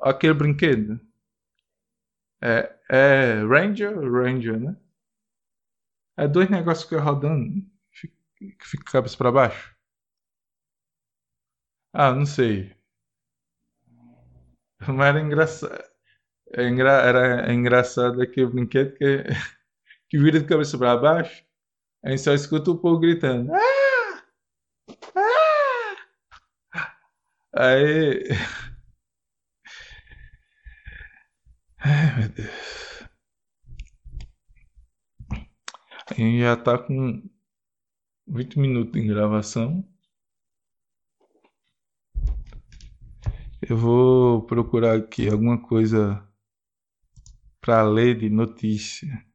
Aquele 0.00 0.34
brinquedo. 0.34 1.00
É, 2.40 2.76
é 2.88 3.42
Ranger? 3.42 3.98
Ranger, 3.98 4.60
né? 4.60 4.76
É 6.16 6.28
dois 6.28 6.48
negócios 6.48 6.88
que 6.88 6.94
rodando. 6.94 7.62
Que 8.38 8.54
fica 8.60 8.92
cabeça 8.92 9.16
pra 9.16 9.32
baixo. 9.32 9.74
Ah, 11.92 12.12
não 12.12 12.26
sei. 12.26 12.75
Mas 14.88 15.08
era 15.08 15.20
engraçado. 15.20 15.84
É. 16.54 16.62
Era 16.64 17.52
engraçado 17.52 18.22
aquele 18.22 18.46
brinquedo 18.46 18.94
que, 18.96 19.24
que 20.08 20.18
vira 20.18 20.40
de 20.40 20.46
cabeça 20.46 20.78
pra 20.78 20.96
baixo. 20.96 21.44
Aí 22.04 22.18
só 22.18 22.32
escuta 22.34 22.70
o 22.70 22.78
povo 22.78 23.00
gritando. 23.00 23.52
Ah! 23.54 24.22
Ah! 25.16 26.96
Aí. 27.54 28.28
Ai, 31.78 32.16
meu 32.18 32.28
Deus. 32.28 32.86
A 36.10 36.14
gente 36.14 36.40
já 36.40 36.56
tá 36.56 36.78
com 36.78 37.22
20 38.26 38.58
minutos 38.58 38.92
de 38.92 39.06
gravação. 39.06 39.84
Eu 43.68 43.76
vou 43.76 44.46
procurar 44.46 44.96
aqui 44.96 45.28
alguma 45.28 45.60
coisa 45.60 46.24
para 47.60 47.82
ler 47.82 48.16
de 48.16 48.30
notícia. 48.30 49.26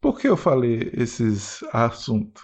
Por 0.00 0.18
que 0.18 0.28
eu 0.28 0.36
falei 0.36 0.90
esses 0.92 1.62
assuntos? 1.72 2.42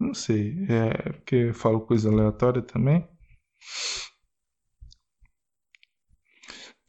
Não 0.00 0.12
sei. 0.14 0.66
É 0.68 1.12
porque 1.12 1.34
eu 1.36 1.54
falo 1.54 1.80
coisa 1.86 2.08
aleatória 2.10 2.62
também. 2.62 3.06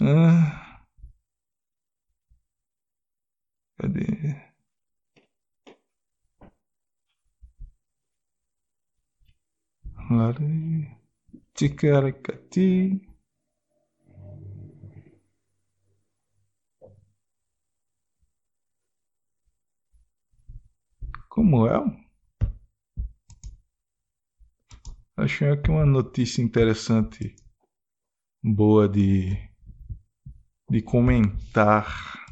Ah, 0.01 0.85
cadê? 3.77 4.48
Lari, 10.09 10.89
ticaracati. 11.53 12.99
Como 21.29 21.67
é? 21.67 21.73
Achei 25.15 25.51
aqui 25.51 25.69
uma 25.69 25.85
notícia 25.85 26.41
interessante, 26.41 27.35
boa 28.43 28.89
de, 28.89 29.37
de 30.71 30.81
comentar. 30.81 32.25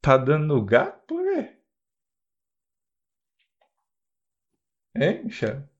Tá 0.00 0.16
dando 0.16 0.64
gato, 0.64 1.20
é? 1.20 1.60
Hein, 4.96 5.24
Michel? 5.26 5.75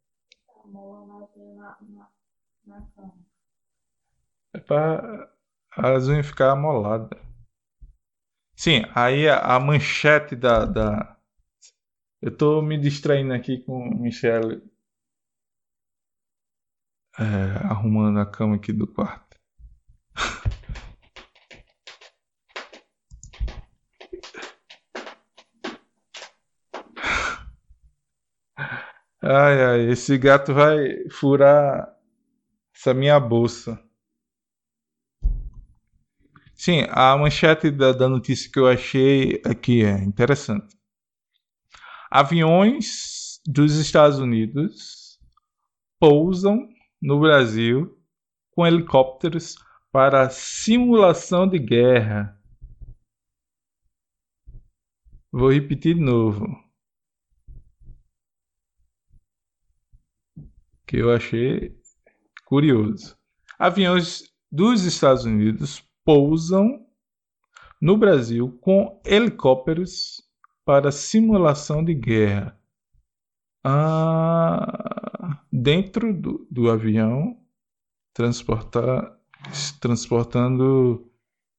É 4.55 4.59
pra 4.59 5.31
as 5.77 6.09
unhas 6.09 6.27
ficar 6.27 6.53
amoladas. 6.53 7.19
Sim, 8.57 8.83
aí 8.95 9.29
a, 9.29 9.39
a 9.57 9.61
manchete 9.61 10.35
da, 10.35 10.65
da. 10.65 11.17
Eu 12.21 12.37
tô 12.37 12.61
me 12.63 12.79
distraindo 12.79 13.33
aqui 13.33 13.59
com 13.59 13.79
o 13.89 13.99
Michel 13.99 14.61
é, 17.19 17.23
arrumando 17.67 18.19
a 18.21 18.27
cama 18.27 18.57
aqui 18.57 18.73
do 18.73 18.87
quarto. 18.87 19.26
Ai, 29.29 29.61
ai, 29.65 29.91
esse 29.91 30.17
gato 30.17 30.55
vai 30.55 31.09
furar 31.11 31.93
essa 32.73 32.95
minha 32.95 33.19
bolsa. 33.19 33.77
Sim, 36.55 36.87
a 36.91 37.17
manchete 37.17 37.73
da, 37.73 37.91
da 37.91 38.09
notícia 38.09 38.49
que 38.49 38.57
eu 38.57 38.69
achei 38.69 39.43
aqui 39.45 39.85
é 39.85 39.99
interessante. 40.05 40.77
Aviões 42.09 43.41
dos 43.45 43.75
Estados 43.75 44.21
Unidos 44.21 45.19
pousam 45.99 46.69
no 47.03 47.19
Brasil 47.19 47.99
com 48.53 48.65
helicópteros 48.65 49.57
para 49.91 50.31
simulação 50.31 51.49
de 51.49 51.59
guerra. 51.59 52.41
Vou 55.33 55.51
repetir 55.51 55.97
de 55.97 56.01
novo. 56.01 56.66
Que 60.87 60.97
eu 60.99 61.13
achei 61.13 61.77
curioso. 62.45 63.17
Aviões 63.59 64.33
dos 64.51 64.85
Estados 64.85 65.25
Unidos 65.25 65.83
pousam 66.05 66.87
no 67.81 67.97
Brasil 67.97 68.57
com 68.61 69.01
helicópteros 69.05 70.23
para 70.65 70.93
simulação 70.93 71.85
de 71.85 71.95
guerra. 71.95 72.59
Ah, 73.65 75.43
dentro 75.53 76.15
do, 76.15 76.47
do 76.51 76.71
avião, 76.71 77.37
transportar, 78.15 79.19
transportando 79.81 81.11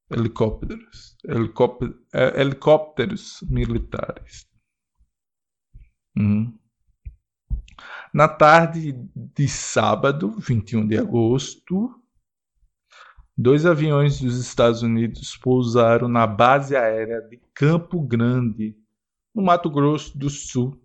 helicópteros, 0.10 1.18
é, 2.14 2.42
helicópteros 2.42 3.42
militares. 3.50 4.48
Hum. 6.18 6.58
Na 8.14 8.28
tarde 8.28 8.94
de 9.16 9.48
sábado, 9.48 10.32
21 10.40 10.88
de 10.88 10.98
agosto, 10.98 11.94
dois 13.38 13.66
aviões 13.66 14.20
dos 14.20 14.40
Estados 14.40 14.82
Unidos 14.82 15.38
pousaram 15.38 16.08
na 16.08 16.26
base 16.26 16.76
aérea 16.76 17.22
de 17.22 17.40
Campo 17.54 18.02
Grande, 18.02 18.76
no 19.36 19.44
Mato 19.44 19.70
Grosso 19.70 20.18
do 20.18 20.30
Sul, 20.30 20.82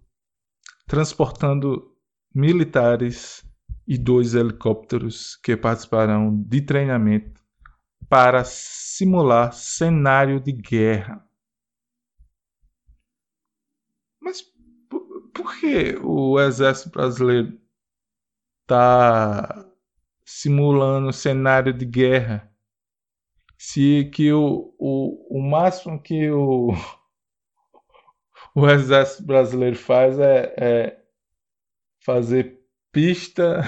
transportando 0.86 1.96
militares 2.34 3.44
e 3.86 3.96
dois 3.96 4.34
helicópteros 4.34 5.36
que 5.36 5.56
participarão 5.56 6.36
de 6.36 6.60
treinamento 6.60 7.40
para 8.08 8.44
simular 8.44 9.52
cenário 9.52 10.38
de 10.38 10.52
guerra. 10.52 11.26
Mas 14.20 14.42
por 15.34 15.58
que 15.60 15.96
o 16.02 16.40
exército 16.40 16.90
brasileiro 16.90 17.58
está 18.62 19.66
simulando 20.24 21.12
cenário 21.12 21.72
de 21.72 21.84
guerra? 21.84 22.52
se 23.62 24.10
que 24.12 24.32
o, 24.32 24.74
o, 24.76 25.38
o 25.38 25.40
máximo 25.40 26.02
que 26.02 26.28
o, 26.32 26.72
o 28.56 28.68
exército 28.68 29.22
brasileiro 29.24 29.76
faz 29.76 30.18
é, 30.18 30.52
é 30.58 31.04
fazer 32.04 32.58
pista 32.90 33.60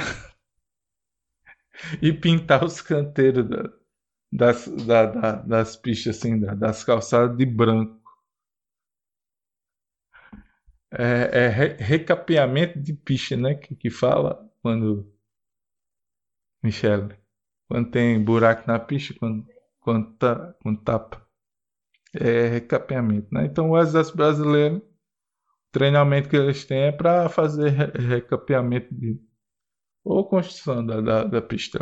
e 2.03 2.13
pintar 2.13 2.65
os 2.65 2.81
canteiros 2.81 3.49
da, 3.49 3.73
das, 4.33 4.67
da, 4.85 5.07
da, 5.07 5.33
das 5.37 5.77
pistas, 5.77 6.17
assim, 6.19 6.41
da, 6.41 6.55
das 6.55 6.83
calçadas 6.83 7.37
de 7.37 7.47
branco. 7.47 8.04
É, 10.97 11.45
é 11.47 11.49
re, 11.49 11.77
recapeamento 11.79 12.79
de 12.79 12.93
pista, 12.95 13.37
né? 13.37 13.55
Que, 13.55 13.75
que 13.75 13.91
fala 13.91 14.49
quando. 14.63 15.13
Michele, 16.63 17.15
quando 17.69 17.91
tem 17.91 18.23
buraco 18.23 18.67
na 18.67 18.79
pista, 18.79 19.15
quando, 19.19 19.47
quando, 19.81 20.13
tá, 20.17 20.55
quando 20.63 20.81
tapa. 20.83 21.23
É 22.15 22.47
recapeamento, 22.47 23.29
né? 23.33 23.45
Então 23.45 23.71
o 23.71 23.79
exército 23.79 24.17
brasileiro, 24.17 24.77
o 24.77 24.83
treinamento 25.73 26.29
que 26.29 26.37
eles 26.37 26.65
têm 26.65 26.85
é 26.85 26.93
para 26.93 27.29
fazer 27.29 27.71
recapeamento 27.71 28.95
de 28.95 29.21
ou 30.05 30.29
construção 30.29 30.85
da, 30.85 31.01
da, 31.01 31.25
da 31.25 31.43
pista. 31.43 31.79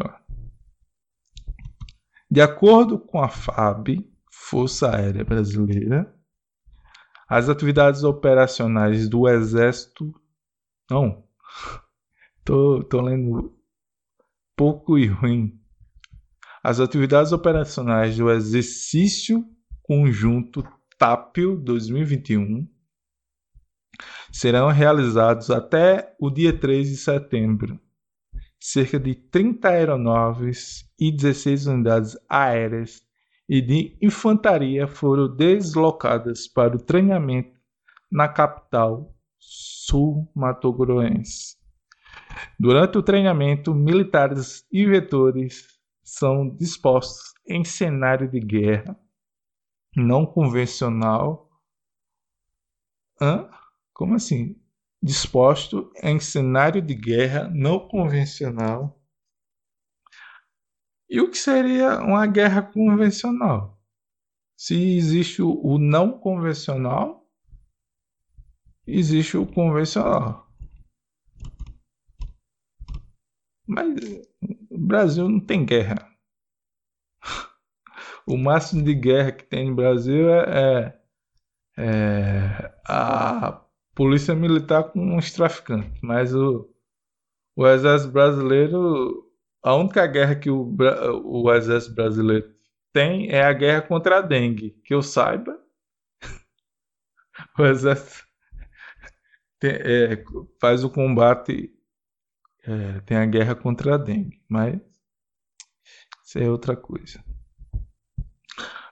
De 2.31 2.41
acordo 2.41 2.99
com 2.99 3.21
a 3.21 3.29
FAB, 3.29 4.09
Força 4.31 4.97
Aérea 4.97 5.25
Brasileira, 5.25 6.15
as 7.33 7.49
atividades 7.49 8.05
operacionais 8.05 9.09
do 9.09 9.27
Exército. 9.27 10.15
Não, 10.91 11.25
tô, 12.45 12.85
tô 12.85 13.01
lendo 13.01 13.57
pouco 14.55 14.99
e 14.99 15.07
ruim. 15.07 15.59
As 16.63 16.79
atividades 16.79 17.33
operacionais 17.33 18.19
do 18.19 18.31
Exercício 18.31 19.47
Conjunto 19.83 20.63
TAPIO 20.99 21.57
2021 21.57 22.69
serão 24.31 24.69
realizados 24.69 25.51
até 25.51 26.15
o 26.21 26.29
dia 26.29 26.53
3 26.53 26.87
de 26.87 26.97
setembro 26.99 27.81
cerca 28.61 29.01
de 29.01 29.15
30 29.15 29.69
aeronaves 29.71 30.85
e 31.01 31.11
16 31.11 31.67
unidades 31.67 32.17
aéreas 32.29 33.03
e 33.53 33.61
de 33.61 33.99
infantaria 34.01 34.89
foram 34.89 35.29
deslocadas 35.37 36.49
para 36.49 36.75
o 36.75 36.83
treinamento 36.83 37.55
na 38.11 38.27
capital 38.27 39.15
sul-mato-groense. 39.39 41.59
Durante 42.59 42.97
o 42.97 43.03
treinamento, 43.03 43.75
militares 43.75 44.67
e 44.73 44.87
vetores 44.87 45.69
são 46.03 46.49
dispostos 46.49 47.35
em 47.47 47.63
cenário 47.63 48.27
de 48.27 48.41
guerra 48.41 48.99
não 49.95 50.25
convencional. 50.25 51.51
Hã? 53.21 53.51
Como 53.93 54.15
assim? 54.15 54.59
disposto 55.03 55.93
em 56.03 56.19
cenário 56.19 56.81
de 56.81 56.95
guerra 56.95 57.51
não 57.53 57.87
convencional. 57.87 58.99
E 61.13 61.21
o 61.21 61.31
que 61.31 61.37
seria 61.37 62.01
uma 62.01 62.27
guerra 62.27 62.63
convencional? 62.63 63.79
Se 64.57 64.97
existe 64.97 65.43
o 65.43 65.77
não 65.79 66.19
convencional, 66.19 67.31
existe 68.87 69.37
o 69.37 69.47
convencional. 69.47 70.51
Mas 73.69 73.95
o 74.71 74.79
Brasil 74.79 75.29
não 75.29 75.39
tem 75.39 75.67
guerra. 75.67 75.97
O 78.25 78.39
máximo 78.39 78.85
de 78.85 78.95
guerra 78.95 79.33
que 79.33 79.45
tem 79.45 79.69
no 79.69 79.75
Brasil 79.75 80.31
é, 80.31 80.97
é, 81.77 81.85
é 81.85 82.75
a 82.87 83.67
polícia 83.97 84.33
militar 84.33 84.93
com 84.93 85.17
os 85.17 85.33
traficantes, 85.33 86.01
mas 86.01 86.33
o, 86.33 86.73
o 87.57 87.67
exército 87.67 88.13
brasileiro, 88.13 89.32
a 89.63 89.75
única 89.75 90.07
guerra 90.07 90.35
que 90.35 90.51
o, 90.51 90.75
o 91.25 91.53
exército 91.53 91.95
brasileiro 91.95 92.53
tem 92.93 93.31
é 93.31 93.43
a 93.43 93.53
guerra 93.53 93.83
contra 93.83 94.19
a 94.19 94.21
dengue, 94.21 94.71
que 94.85 94.93
eu 94.93 95.03
saiba. 95.03 95.59
o 97.59 97.65
exército 97.65 98.27
tem, 99.59 99.71
é, 99.71 100.25
faz 100.61 100.83
o 100.83 100.91
combate, 100.91 101.73
é, 102.65 103.01
tem 103.03 103.17
a 103.17 103.27
guerra 103.27 103.55
contra 103.55 103.95
a 103.95 103.99
dengue, 103.99 104.43
mas 104.49 104.81
isso 106.25 106.39
é 106.39 106.51
outra 106.51 106.77
coisa. 106.77 107.23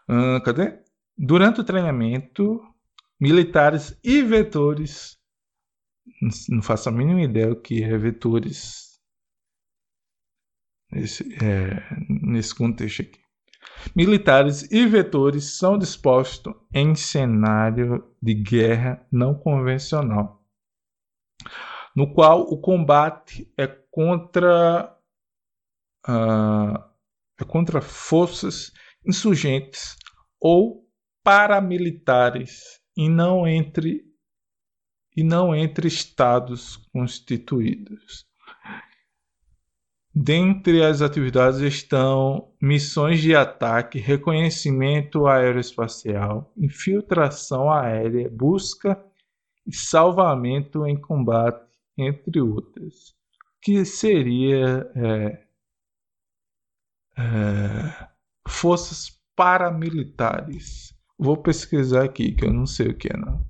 Hum, 0.09 0.40
cadê? 0.40 0.78
Durante 1.16 1.61
o 1.61 1.64
treinamento, 1.64 2.62
militares 3.18 3.98
e 4.02 4.22
vetores. 4.22 5.18
Não 6.48 6.62
faço 6.62 6.88
a 6.88 6.92
mínima 6.92 7.22
ideia 7.22 7.52
o 7.52 7.61
que 7.61 7.83
é 7.83 7.96
vetores 7.96 8.89
nesse, 10.90 11.24
é, 11.42 11.83
nesse 12.09 12.55
contexto 12.55 13.03
aqui. 13.03 13.20
Militares 13.94 14.70
e 14.70 14.87
vetores 14.87 15.57
são 15.57 15.79
dispostos 15.79 16.55
em 16.72 16.94
cenário 16.94 18.05
de 18.22 18.35
guerra 18.35 19.07
não 19.11 19.35
convencional, 19.35 20.42
no 21.94 22.12
qual 22.12 22.42
o 22.42 22.61
combate 22.61 23.53
é 23.57 23.66
contra 23.66 24.96
uh, 26.09 26.90
é 27.40 27.44
contra 27.44 27.81
forças 27.81 28.72
insurgentes 29.05 29.96
ou 30.40 30.87
paramilitares 31.22 32.81
e 32.96 33.09
não 33.09 33.46
entre 33.46 34.05
e 35.16 35.22
não 35.22 35.55
entre 35.55 35.88
estados 35.88 36.76
constituídos. 36.92 38.29
Dentre 40.12 40.84
as 40.84 41.02
atividades 41.02 41.60
estão 41.60 42.52
missões 42.60 43.20
de 43.20 43.34
ataque, 43.34 43.98
reconhecimento 43.98 45.26
aeroespacial, 45.28 46.52
infiltração 46.56 47.70
aérea, 47.70 48.28
busca 48.28 49.00
e 49.64 49.72
salvamento 49.72 50.84
em 50.84 51.00
combate, 51.00 51.64
entre 51.96 52.40
outras, 52.40 53.14
que 53.62 53.84
seria 53.84 54.90
é, 54.96 55.46
é, 57.16 58.08
forças 58.48 59.20
paramilitares. 59.36 60.92
Vou 61.16 61.36
pesquisar 61.36 62.04
aqui, 62.04 62.32
que 62.32 62.44
eu 62.44 62.52
não 62.52 62.66
sei 62.66 62.88
o 62.88 62.96
que 62.96 63.08
é, 63.08 63.16
não. 63.16 63.44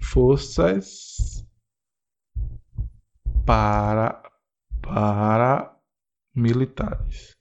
Forças 0.00 1.46
para, 3.46 4.22
para 4.88 5.76
militares. 6.34 7.36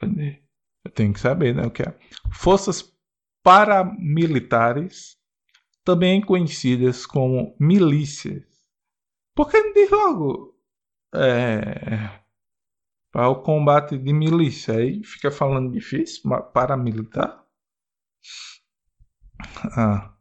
Cadê? 0.00 0.42
Eu 0.84 0.90
tenho 0.90 1.12
que 1.12 1.20
saber, 1.20 1.54
né, 1.54 1.62
o 1.66 1.70
que 1.70 1.82
é. 1.82 1.98
Forças 2.32 2.92
paramilitares, 3.42 5.16
também 5.84 6.20
conhecidas 6.20 7.06
como 7.06 7.56
milícias. 7.60 8.44
Por 9.34 9.50
que 9.50 9.60
não 9.60 9.72
diz 9.72 9.90
logo? 9.90 10.58
É, 11.14 12.24
para 13.12 13.28
o 13.28 13.42
combate 13.42 13.96
de 13.96 14.12
milícia. 14.12 14.74
Aí 14.74 15.02
fica 15.04 15.30
falando 15.30 15.72
difícil, 15.72 16.22
paramilitar. 16.52 17.44
Ah, 19.76 20.14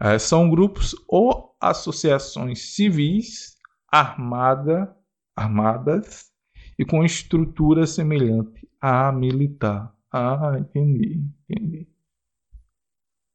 é, 0.00 0.18
são 0.18 0.48
grupos 0.48 0.94
ou 1.08 1.56
associações 1.60 2.74
civis 2.74 3.56
armada, 3.88 4.96
armadas 5.36 6.30
e 6.78 6.84
com 6.84 7.04
estrutura 7.04 7.86
semelhante 7.86 8.68
à 8.80 9.12
militar. 9.12 9.94
Ah, 10.10 10.56
entendi, 10.58 11.24
entendi. 11.48 11.88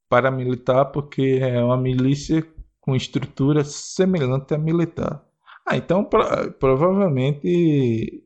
Paramilitar 0.09 0.91
porque 0.91 1.39
é 1.41 1.61
uma 1.63 1.77
milícia 1.77 2.45
com 2.79 2.95
estrutura 2.95 3.63
semelhante 3.63 4.53
à 4.53 4.57
militar. 4.57 5.25
Ah, 5.65 5.75
então 5.75 6.03
pro, 6.03 6.51
provavelmente 6.53 8.23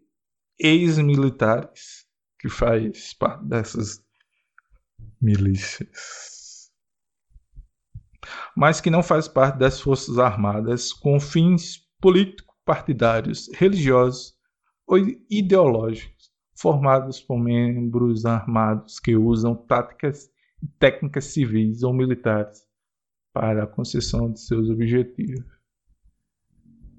ex-militares 0.60 2.06
que 2.40 2.50
faz 2.50 3.14
parte 3.14 3.46
dessas 3.46 4.04
milícias, 5.20 6.72
mas 8.56 8.82
que 8.82 8.90
não 8.90 9.02
faz 9.02 9.28
parte 9.28 9.58
das 9.58 9.80
forças 9.80 10.18
armadas 10.18 10.94
com 10.94 11.20
fins 11.20 11.78
político-partidários, 12.66 13.50
religiosos 13.54 14.34
ou 14.88 14.98
ideológicos, 15.30 16.32
formados 16.56 17.20
por 17.20 17.40
membros 17.40 18.26
armados 18.26 19.00
que 19.00 19.16
usam 19.16 19.56
táticas 19.56 20.30
e 20.62 20.68
técnicas 20.80 21.26
civis 21.26 21.84
ou 21.84 21.94
militares 21.94 22.64
para 23.34 23.64
a 23.64 23.68
concessão 23.68 24.32
de 24.32 24.40
seus 24.40 24.70
objetivos. 24.70 25.44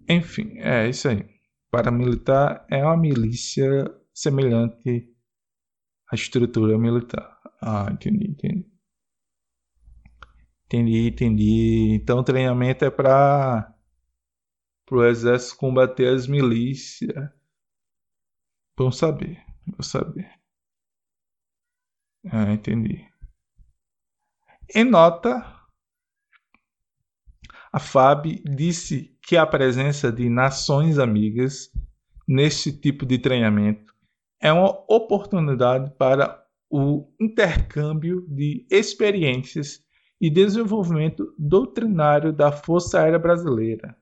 Enfim, 0.09 0.59
é 0.59 0.89
isso 0.89 1.09
aí. 1.09 1.25
Paramilitar 1.71 2.67
é 2.71 2.83
uma 2.85 2.97
milícia 2.97 3.85
semelhante 4.13 5.09
a 6.11 6.15
estrutura 6.15 6.77
militar. 6.77 7.39
Ah, 7.61 7.89
entendi, 7.91 8.31
entendi. 8.31 8.67
Entendi, 10.67 11.09
entendi. 11.09 11.95
Então 11.95 12.25
treinamento 12.25 12.85
é 12.85 12.91
para 12.91 13.73
o 14.91 15.05
exército 15.05 15.59
combater 15.59 16.09
as 16.09 16.27
milícias. 16.27 17.31
Bom 18.77 18.91
saber, 18.91 19.43
bom 19.67 19.83
saber. 19.83 20.31
Ah, 22.31 22.53
entendi. 22.53 23.07
Em 24.75 24.85
nota, 24.85 25.45
a 27.73 27.79
FAB 27.79 28.43
disse 28.45 29.17
que 29.23 29.37
a 29.37 29.47
presença 29.47 30.11
de 30.13 30.29
nações 30.29 30.99
amigas 30.99 31.71
neste 32.27 32.73
tipo 32.73 33.05
de 33.05 33.19
treinamento 33.19 33.93
é 34.41 34.53
uma 34.53 34.71
oportunidade 34.89 35.91
para 35.97 36.43
o 36.71 37.13
intercâmbio 37.21 38.27
de 38.29 38.67
experiências 38.71 39.81
e 40.21 40.31
desenvolvimento 40.31 41.35
doutrinário 41.39 42.33
da 42.33 42.51
Força 42.53 43.01
Aérea 43.01 43.19
Brasileira, 43.19 43.97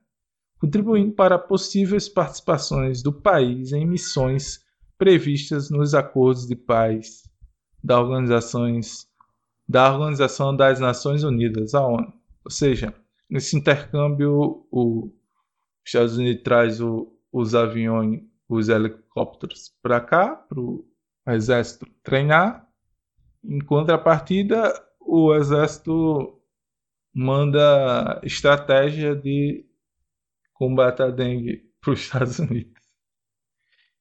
contribuindo 0.61 1.11
para 1.13 1.39
possíveis 1.39 2.07
participações 2.07 3.01
do 3.01 3.11
país 3.11 3.73
em 3.73 3.83
missões 3.83 4.63
previstas 4.95 5.71
nos 5.71 5.95
acordos 5.95 6.45
de 6.45 6.55
paz 6.55 7.23
da 7.83 7.99
organizações 7.99 9.09
da 9.67 9.91
Organização 9.91 10.55
das 10.55 10.79
Nações 10.79 11.23
Unidas, 11.23 11.73
a 11.73 11.83
ONU. 11.83 12.13
Ou 12.45 12.51
seja, 12.51 12.93
nesse 13.27 13.57
intercâmbio, 13.57 14.67
o 14.69 15.09
Estados 15.83 16.17
Unidos 16.17 16.43
traz 16.43 16.79
o, 16.79 17.11
os 17.31 17.55
aviões, 17.55 18.21
os 18.47 18.69
helicópteros 18.69 19.73
para 19.81 19.99
cá, 19.99 20.35
para 20.35 20.59
o 20.59 20.85
exército 21.29 21.87
treinar. 22.03 22.67
Em 23.43 23.59
contrapartida, 23.61 24.73
o 24.99 25.33
exército 25.33 26.39
manda 27.13 28.19
estratégia 28.23 29.15
de 29.15 29.65
combate 30.61 31.01
à 31.01 31.09
dengue 31.09 31.67
para 31.81 31.93
os 31.93 32.01
Estados 32.01 32.37
Unidos 32.37 32.79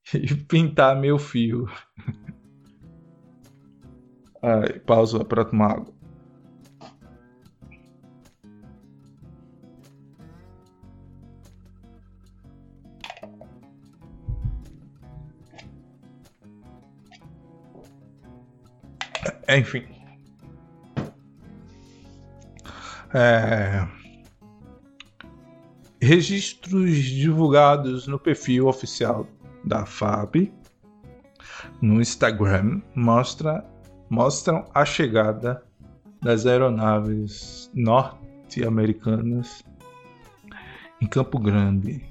e 0.12 0.34
pintar 0.34 0.94
meu 0.94 1.18
fio. 1.18 1.66
Ai, 4.42 4.78
pausa 4.80 5.24
para 5.24 5.46
tomar 5.46 5.72
água. 5.72 5.94
Enfim. 19.48 19.86
É... 23.14 23.99
Registros 26.02 26.96
divulgados 26.96 28.06
no 28.06 28.18
perfil 28.18 28.68
oficial 28.68 29.26
da 29.64 29.84
FAB 29.84 30.50
no 31.80 32.00
Instagram 32.00 32.80
mostra, 32.94 33.64
mostram 34.08 34.64
a 34.74 34.84
chegada 34.84 35.62
das 36.22 36.46
aeronaves 36.46 37.70
norte-americanas 37.74 39.62
em 41.00 41.06
Campo 41.06 41.38
Grande. 41.38 42.02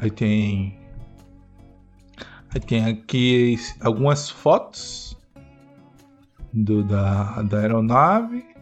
Aí 0.00 0.10
tem 0.10 0.78
aí 2.54 2.60
tem 2.60 2.84
aqui 2.84 3.56
algumas 3.80 4.30
fotos 4.30 5.16
do, 6.52 6.84
da, 6.84 7.42
da 7.42 7.58
aeronave 7.58 8.53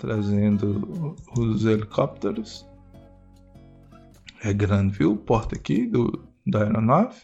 trazendo 0.00 1.14
os 1.36 1.64
helicópteros. 1.66 2.66
É 4.42 4.52
grande, 4.52 4.98
viu? 4.98 5.16
Porta 5.16 5.54
aqui 5.54 5.86
do, 5.86 6.26
da 6.46 6.64
aeronave. 6.64 7.20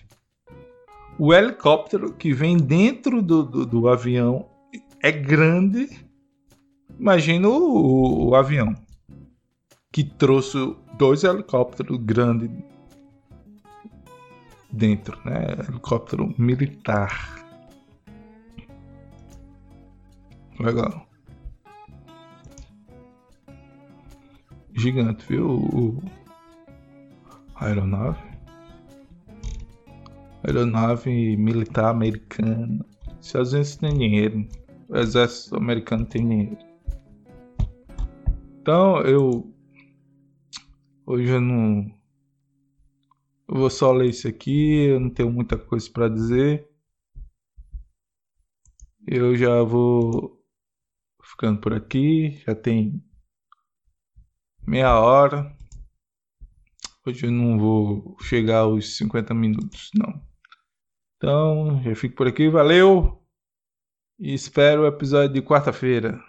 O 1.18 1.32
helicóptero 1.32 2.12
que 2.12 2.34
vem 2.34 2.58
dentro 2.58 3.22
do, 3.22 3.42
do, 3.42 3.66
do 3.66 3.88
avião 3.88 4.46
é 5.02 5.10
grande. 5.10 5.88
Imagina 6.98 7.48
o, 7.48 8.28
o, 8.28 8.34
avião 8.34 8.74
que 9.90 10.04
trouxe 10.04 10.58
dois 10.98 11.24
helicópteros 11.24 11.96
grandes 11.98 12.50
dentro, 14.70 15.18
né? 15.24 15.56
Helicóptero 15.66 16.34
militar. 16.38 17.42
Legal. 20.60 21.06
Gigante, 24.76 25.24
viu? 25.26 25.48
O, 25.50 26.02
a 27.54 27.66
aeronave. 27.66 28.22
Aeronave 30.44 31.36
militar 31.36 31.90
americana. 31.90 32.84
Estados 33.20 33.52
Unidos 33.52 33.76
tem 33.76 33.98
dinheiro. 33.98 34.48
O 34.88 34.96
exército 34.96 35.56
americano 35.56 36.06
tem 36.06 36.28
dinheiro. 36.28 36.58
Então 38.60 39.00
eu. 39.00 39.52
Hoje 41.04 41.30
eu 41.30 41.40
não. 41.40 41.90
Eu 43.48 43.56
vou 43.56 43.70
só 43.70 43.92
ler 43.92 44.10
isso 44.10 44.28
aqui. 44.28 44.86
Eu 44.86 45.00
não 45.00 45.10
tenho 45.10 45.30
muita 45.30 45.56
coisa 45.56 45.90
para 45.90 46.08
dizer. 46.08 46.68
Eu 49.06 49.36
já 49.36 49.62
vou 49.62 50.44
ficando 51.22 51.60
por 51.60 51.72
aqui. 51.72 52.42
Já 52.46 52.54
tem 52.54 53.02
meia 54.66 54.98
hora. 54.98 55.54
Hoje 57.06 57.26
eu 57.26 57.30
não 57.30 57.58
vou 57.58 58.16
chegar 58.22 58.60
aos 58.60 58.96
50 58.96 59.32
minutos, 59.32 59.90
não. 59.94 60.20
Então, 61.16 61.82
eu 61.84 61.94
fico 61.94 62.16
por 62.16 62.26
aqui. 62.26 62.48
Valeu! 62.48 63.22
E 64.18 64.34
espero 64.34 64.82
o 64.82 64.86
episódio 64.86 65.34
de 65.34 65.42
quarta-feira. 65.42 66.20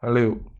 Valeu! 0.00 0.57